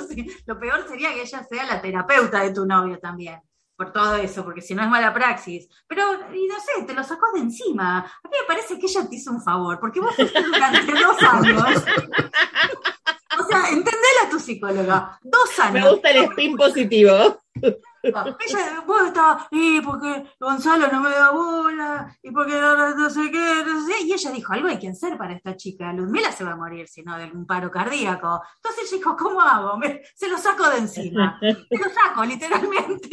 Lo 0.47 0.59
peor 0.59 0.87
sería 0.87 1.13
que 1.13 1.21
ella 1.21 1.43
sea 1.43 1.65
la 1.67 1.79
terapeuta 1.79 2.41
de 2.41 2.51
tu 2.51 2.65
novio 2.65 2.97
también, 2.97 3.39
por 3.75 3.93
todo 3.93 4.15
eso, 4.15 4.43
porque 4.43 4.61
si 4.61 4.73
no 4.73 4.81
es 4.81 4.89
mala 4.89 5.13
praxis. 5.13 5.69
Pero, 5.87 6.01
y 6.33 6.47
no 6.47 6.55
sé, 6.55 6.83
te 6.87 6.95
lo 6.95 7.03
sacó 7.03 7.27
de 7.35 7.41
encima. 7.41 7.99
A 7.99 8.27
mí 8.27 8.37
me 8.41 8.47
parece 8.47 8.79
que 8.79 8.87
ella 8.87 9.07
te 9.07 9.17
hizo 9.17 9.29
un 9.29 9.43
favor, 9.43 9.79
porque 9.79 9.99
vos 9.99 10.15
fuiste 10.15 10.41
durante 10.41 10.93
dos 10.93 11.21
años. 11.21 11.85
O 13.39 13.43
sea, 13.43 13.69
entendela 13.69 14.23
a 14.25 14.29
tu 14.31 14.39
psicóloga. 14.39 15.19
Dos 15.21 15.59
años. 15.59 15.73
me 15.73 15.89
gusta 15.91 16.09
el 16.09 16.23
spin 16.23 16.57
positivo. 16.57 17.39
Ella, 18.07 18.83
vos 18.85 19.01
estabas, 19.07 19.47
y 19.51 19.81
porque 19.81 20.25
Gonzalo 20.39 20.87
no 20.91 21.01
me 21.01 21.09
da 21.11 21.31
bola, 21.31 22.15
y 22.23 22.31
porque 22.31 22.53
no, 22.59 22.95
no 22.95 23.09
sé 23.09 23.29
qué, 23.31 23.63
no 23.65 23.85
sé, 23.85 23.93
y 24.03 24.13
ella 24.13 24.31
dijo, 24.31 24.53
algo 24.53 24.67
hay 24.69 24.79
que 24.79 24.89
hacer 24.89 25.17
para 25.17 25.33
esta 25.33 25.55
chica, 25.55 25.91
Ludmila 25.93 26.31
se 26.31 26.43
va 26.43 26.51
a 26.53 26.55
morir 26.55 26.87
si 26.87 27.03
no 27.03 27.17
de 27.17 27.25
un 27.31 27.45
paro 27.45 27.69
cardíaco. 27.71 28.41
Entonces 28.57 28.83
ella 28.91 28.97
dijo, 28.97 29.15
¿cómo 29.17 29.41
hago? 29.41 29.77
Me- 29.77 30.01
se 30.15 30.27
lo 30.29 30.37
saco 30.37 30.69
de 30.69 30.77
encima. 30.79 31.39
Se 31.41 31.77
lo 31.77 31.85
saco, 31.93 32.23
literalmente. 32.25 33.09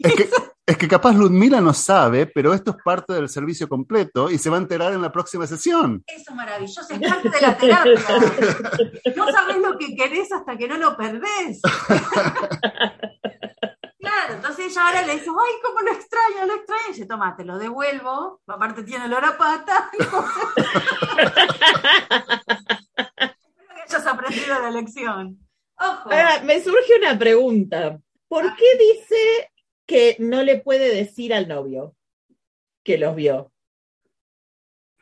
Es 0.00 0.14
que, 0.14 0.30
es 0.64 0.76
que 0.78 0.86
capaz 0.86 1.12
Ludmila 1.14 1.60
no 1.60 1.74
sabe, 1.74 2.26
pero 2.26 2.54
esto 2.54 2.70
es 2.70 2.76
parte 2.84 3.14
del 3.14 3.28
servicio 3.28 3.68
completo 3.68 4.30
y 4.30 4.38
se 4.38 4.48
va 4.48 4.56
a 4.56 4.60
enterar 4.60 4.92
en 4.92 5.02
la 5.02 5.10
próxima 5.10 5.44
sesión. 5.44 6.04
Eso 6.06 6.30
es 6.30 6.36
maravilloso, 6.36 6.82
es 6.88 7.00
parte 7.10 7.28
de 7.30 7.40
la 7.40 7.56
terapia. 7.56 7.84
No 9.16 9.26
sabes 9.32 9.56
lo 9.58 9.76
que 9.76 9.96
querés 9.96 10.30
hasta 10.30 10.56
que 10.56 10.68
no 10.68 10.76
lo 10.76 10.96
perdés. 10.96 11.60
Entonces 14.58 14.76
ahora 14.76 15.02
le 15.06 15.12
dice, 15.14 15.26
ay, 15.30 15.54
cómo 15.62 15.80
lo 15.82 15.92
extraño, 15.92 16.46
lo 16.46 16.54
extraño. 16.56 16.82
Y 16.88 16.92
dice, 16.92 17.06
toma, 17.06 17.36
te 17.36 17.44
lo 17.44 17.58
devuelvo, 17.58 18.40
aparte 18.48 18.82
tiene 18.82 19.04
olor 19.04 19.24
a 19.24 19.38
pata. 19.38 19.88
Espero 19.98 20.24
que 23.74 23.82
hayas 23.82 24.06
aprendido 24.06 24.60
la 24.60 24.70
lección. 24.70 25.38
Ojo. 25.78 26.10
Ahora, 26.10 26.40
me 26.42 26.60
surge 26.60 26.98
una 26.98 27.16
pregunta. 27.18 28.00
¿Por 28.26 28.56
qué 28.56 28.64
dice 28.78 29.50
que 29.86 30.16
no 30.18 30.42
le 30.42 30.58
puede 30.60 30.92
decir 30.94 31.32
al 31.32 31.46
novio 31.48 31.94
que 32.82 32.98
los 32.98 33.14
vio? 33.14 33.52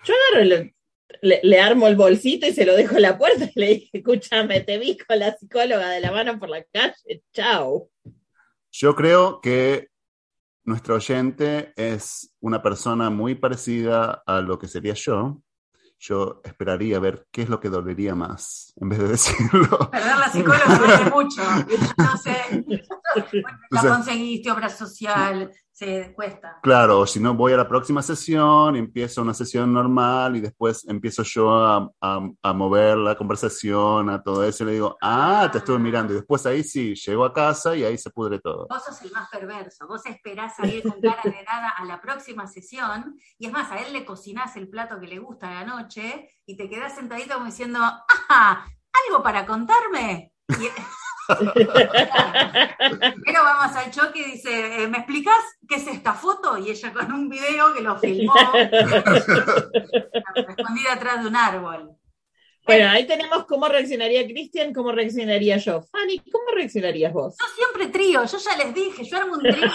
Yo 0.05 0.15
agarro, 0.31 0.45
le, 0.45 0.77
le- 1.23 1.41
le 1.43 1.61
armo 1.61 1.89
el 1.89 1.97
bolsito 1.97 2.47
y 2.47 2.53
se 2.53 2.67
lo 2.67 2.75
dejo 2.77 2.97
en 2.97 3.03
la 3.03 3.17
puerta 3.19 3.45
y 3.55 3.59
le 3.59 3.67
dije, 3.69 3.89
escúchame, 3.99 4.61
te 4.61 4.77
vi 4.79 4.99
con 4.99 5.19
la 5.19 5.35
psicóloga 5.35 5.89
de 5.91 6.01
la 6.01 6.13
mano 6.13 6.39
por 6.39 6.51
la 6.51 6.63
calle, 6.65 7.23
chao. 7.33 7.89
Yo 8.79 8.95
creo 8.95 9.41
que 9.41 9.89
nuestro 10.65 10.97
oyente 10.97 11.73
es 11.77 12.37
una 12.41 12.61
persona 12.61 13.09
muy 13.09 13.35
parecida 13.35 14.23
a 14.27 14.43
lo 14.43 14.59
que 14.59 14.69
sería 14.69 14.93
yo. 14.93 15.41
Yo 15.99 16.43
esperaría 16.45 16.99
ver 16.99 17.27
qué 17.31 17.41
es 17.41 17.49
lo 17.49 17.59
que 17.59 17.71
dolería 17.71 18.15
más, 18.15 18.75
en 18.77 18.91
vez 18.91 18.99
de 18.99 19.09
decirlo. 19.17 19.91
Perder 19.91 20.19
la 20.19 20.31
psicóloga 20.31 20.79
duele 20.79 21.11
mucho. 21.11 21.43
No 21.97 22.19
sé. 22.19 22.37
La 23.71 23.81
conseguiste, 23.81 24.51
obra 24.51 24.69
social, 24.69 25.51
se 25.79 26.15
cuesta. 26.15 26.59
Claro, 26.63 27.01
o 27.01 27.07
si 27.07 27.21
no, 27.21 27.35
voy 27.35 27.53
a 27.53 27.57
la 27.59 27.69
próxima 27.69 28.01
sesión, 28.03 28.77
empiezo 28.77 29.21
una 29.21 29.35
sesión 29.35 29.75
normal 29.75 30.35
y 30.37 30.41
después 30.41 30.87
empiezo 30.89 31.23
yo 31.23 31.53
a, 31.55 31.91
a- 32.01 32.31
a 32.43 32.53
mover 32.55 32.97
la 32.97 33.15
conversación, 33.15 34.09
a 34.09 34.23
todo 34.23 34.43
eso, 34.43 34.63
y 34.65 34.67
le 34.69 34.73
digo, 34.73 34.97
ah, 35.03 35.47
te 35.53 35.59
estuve 35.59 35.79
mirando. 35.79 36.15
Y 36.15 36.17
después 36.17 36.47
ahí 36.47 36.65
sí, 36.65 36.95
llego 36.95 37.27
a 37.27 37.33
casa 37.35 37.77
y 37.77 37.85
ahí 37.85 37.99
se 37.99 38.09
pudre 38.09 38.39
todo. 38.41 38.67
Vos 38.71 38.85
sos 38.85 39.03
el 39.03 39.13
más 39.13 39.29
perverso, 39.29 39.87
vos 39.87 40.07
esperás 40.07 40.57
salir 40.57 40.83
con 40.83 40.99
cara 41.03 41.21
de 41.25 41.45
nada 41.45 41.69
a 41.77 41.85
la 41.85 42.01
próxima 42.01 42.47
sesión, 42.47 43.15
y 43.39 43.47
es 43.47 43.53
más, 43.53 43.71
a 43.71 43.79
él 43.83 43.93
le 43.93 44.07
cocinás 44.07 44.57
el 44.57 44.71
plato 44.71 44.99
que 44.99 45.09
le 45.09 45.19
gusta 45.19 45.51
a 45.51 45.63
la 45.63 45.65
noche, 45.67 46.31
y 46.47 46.57
te 46.57 46.71
quedás 46.71 46.95
sentadito 46.95 47.35
como 47.35 47.47
diciendo, 47.47 47.81
¡ah! 48.31 48.65
¿Algo 49.11 49.23
para 49.23 49.45
contarme? 49.45 50.33
Y- 50.49 50.55
Pero 53.25 53.43
vamos 53.43 53.77
al 53.77 53.91
choque 53.91 54.21
y 54.21 54.33
dice, 54.33 54.83
eh, 54.83 54.89
¿me 54.89 54.99
explicás 54.99 55.43
qué 55.69 55.77
es 55.77 55.87
esta 55.87 56.15
foto? 56.15 56.57
Y 56.59 56.71
ella 56.71 56.93
con 56.93 57.13
un 57.13 57.29
video 57.29 57.75
que 57.75 57.81
lo 57.83 57.99
filmó, 57.99 58.35
escondida 60.35 60.93
atrás 60.93 61.23
de 61.23 61.29
un 61.29 61.37
árbol. 61.37 61.97
Bueno, 62.67 62.91
ahí 62.91 63.07
tenemos 63.07 63.47
cómo 63.47 63.69
reaccionaría 63.69 64.27
Cristian, 64.27 64.75
cómo 64.75 64.91
reaccionaría 64.91 65.57
yo. 65.59 65.83
Fanny, 65.83 66.19
¿cómo 66.33 66.47
reaccionarías 66.53 67.13
vos? 67.13 67.37
Yo 67.41 67.47
siempre 67.55 67.87
trío, 67.87 68.25
yo 68.25 68.39
ya 68.39 68.57
les 68.57 68.75
dije, 68.75 69.05
yo 69.05 69.17
armo 69.19 69.35
un 69.35 69.43
trío. 69.43 69.71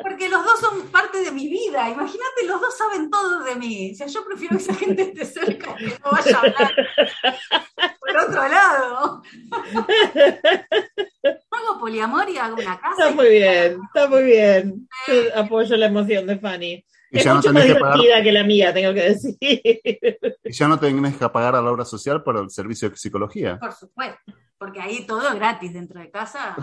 Porque 0.00 0.28
los 0.28 0.44
dos 0.44 0.60
son 0.60 0.88
parte 0.88 1.22
de 1.22 1.32
mi 1.32 1.48
vida. 1.48 1.88
Imagínate, 1.88 2.46
los 2.46 2.60
dos 2.60 2.76
saben 2.76 3.10
todo 3.10 3.42
de 3.42 3.56
mí. 3.56 3.90
O 3.92 3.96
sea, 3.96 4.06
yo 4.06 4.24
prefiero 4.24 4.56
que 4.56 4.62
esa 4.62 4.74
gente 4.74 5.02
esté 5.02 5.24
cerca 5.24 5.74
y 5.80 5.86
que 5.86 5.98
no 6.04 6.10
vaya 6.12 6.36
a 6.36 6.40
hablar. 6.40 6.74
Hago 11.50 11.80
poliamor 11.80 12.28
y 12.28 12.38
hago 12.38 12.56
una 12.56 12.78
casa. 12.80 13.08
Está 13.08 13.10
muy 13.14 13.28
bien, 13.28 13.78
está 13.86 14.08
muy 14.08 14.22
bien. 14.24 14.88
Yo 15.08 15.14
apoyo 15.38 15.76
la 15.76 15.86
emoción 15.86 16.26
de 16.26 16.38
Fanny. 16.38 16.84
Y 17.10 17.18
Es 17.18 17.24
ya 17.24 17.30
no 17.30 17.36
mucho 17.36 17.52
más 17.52 17.62
tenés 17.62 17.76
que 17.76 17.80
pagar, 17.80 17.98
divertida 17.98 18.22
que 18.24 18.32
la 18.32 18.44
mía, 18.44 18.74
tengo 18.74 18.92
que 18.92 19.02
decir. 19.02 19.36
y 20.44 20.52
ya 20.52 20.68
no 20.68 20.78
tenés 20.78 21.16
que 21.16 21.28
pagar 21.28 21.54
a 21.54 21.62
la 21.62 21.70
obra 21.70 21.84
social 21.84 22.22
por 22.22 22.36
el 22.36 22.50
servicio 22.50 22.90
de 22.90 22.96
psicología. 22.96 23.58
Por 23.58 23.72
supuesto. 23.72 24.18
Porque 24.58 24.80
ahí 24.80 25.06
todo 25.06 25.28
es 25.28 25.34
gratis 25.34 25.72
dentro 25.72 26.00
de 26.00 26.10
casa. 26.10 26.56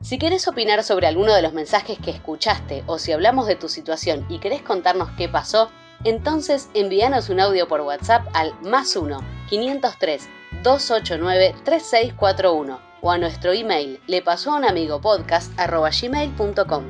Si 0.00 0.18
querés 0.18 0.48
opinar 0.48 0.82
sobre 0.82 1.06
alguno 1.06 1.34
de 1.34 1.42
los 1.42 1.52
mensajes 1.52 1.98
que 1.98 2.10
escuchaste 2.10 2.82
o 2.86 2.98
si 2.98 3.12
hablamos 3.12 3.46
de 3.46 3.54
tu 3.56 3.68
situación 3.68 4.24
y 4.30 4.38
querés 4.38 4.62
contarnos 4.62 5.10
qué 5.10 5.28
pasó, 5.28 5.70
entonces 6.04 6.70
envíanos 6.74 7.28
un 7.28 7.40
audio 7.40 7.68
por 7.68 7.80
WhatsApp 7.80 8.26
al 8.34 8.54
más 8.62 8.96
1 8.96 9.20
503 9.48 10.28
289 10.62 11.54
3641 11.64 12.80
o 13.02 13.10
a 13.10 13.18
nuestro 13.18 13.52
email 13.52 14.00
le 14.06 14.22
pasó 14.22 14.52
a 14.52 14.56
un 14.58 14.64
amigo 14.64 15.00
podcast 15.00 15.52
gmail.com. 15.56 16.84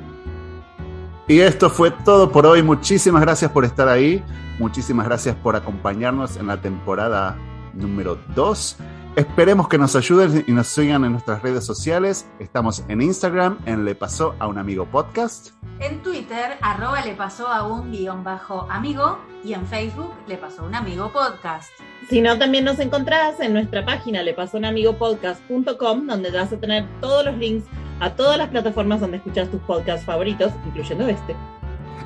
Y 1.28 1.40
esto 1.40 1.70
fue 1.70 1.92
todo 2.04 2.32
por 2.32 2.46
hoy. 2.46 2.62
Muchísimas 2.62 3.22
gracias 3.22 3.52
por 3.52 3.64
estar 3.64 3.88
ahí. 3.88 4.22
Muchísimas 4.58 5.06
gracias 5.06 5.36
por 5.36 5.54
acompañarnos 5.54 6.36
en 6.36 6.48
la 6.48 6.60
temporada 6.60 7.38
número 7.72 8.18
2. 8.34 8.76
Esperemos 9.16 9.68
que 9.68 9.76
nos 9.76 9.96
ayuden 9.96 10.44
y 10.46 10.52
nos 10.52 10.68
sigan 10.68 11.04
en 11.04 11.12
nuestras 11.12 11.42
redes 11.42 11.64
sociales. 11.64 12.26
Estamos 12.38 12.84
en 12.88 13.02
Instagram, 13.02 13.58
en 13.66 13.84
Le 13.84 13.94
Pasó 13.94 14.34
a 14.38 14.46
un 14.46 14.56
Amigo 14.56 14.86
Podcast. 14.86 15.50
En 15.80 16.00
Twitter, 16.02 16.56
arroba 16.62 17.04
le 17.04 17.14
pasó 17.14 17.48
a 17.48 17.66
un 17.66 17.90
guion 17.90 18.22
bajo 18.22 18.66
amigo 18.70 19.18
y 19.42 19.52
en 19.54 19.66
Facebook 19.66 20.12
le 20.28 20.36
pasó 20.38 20.62
a 20.62 20.66
un 20.66 20.74
amigo 20.74 21.10
podcast. 21.12 21.70
Si 22.08 22.20
no, 22.20 22.38
también 22.38 22.64
nos 22.64 22.78
encontrás 22.78 23.40
en 23.40 23.52
nuestra 23.52 23.84
página 23.84 24.22
lepasonamigopodcast.com, 24.22 26.06
donde 26.06 26.30
vas 26.30 26.52
a 26.52 26.56
tener 26.58 26.86
todos 27.00 27.24
los 27.24 27.36
links 27.36 27.64
a 28.00 28.10
todas 28.14 28.38
las 28.38 28.48
plataformas 28.50 29.00
donde 29.00 29.16
escuchas 29.18 29.50
tus 29.50 29.60
podcasts 29.62 30.06
favoritos, 30.06 30.52
incluyendo 30.66 31.06
este. 31.08 31.34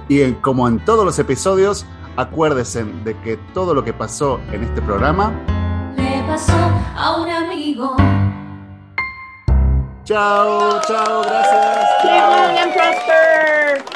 Y 0.09 0.23
en- 0.23 0.35
como 0.37 0.67
en 0.69 0.83
todos 0.85 1.05
los 1.05 1.19
episodios, 1.19 1.85
acuérdense 2.17 2.85
de 3.05 3.15
que 3.21 3.37
todo 3.53 3.75
lo 3.75 3.85
que 3.85 3.93
pasó 3.93 4.41
en 4.53 4.65
este 4.65 4.81
programa. 4.83 5.33
Pasó 6.27 6.53
a 6.97 7.17
un 7.17 7.31
amigo. 7.31 7.97
Chao, 10.05 10.81
chao, 10.87 11.23
gracias. 11.23 12.03
Chao. 12.03 12.45
and 12.57 12.73
prosper! 12.73 13.94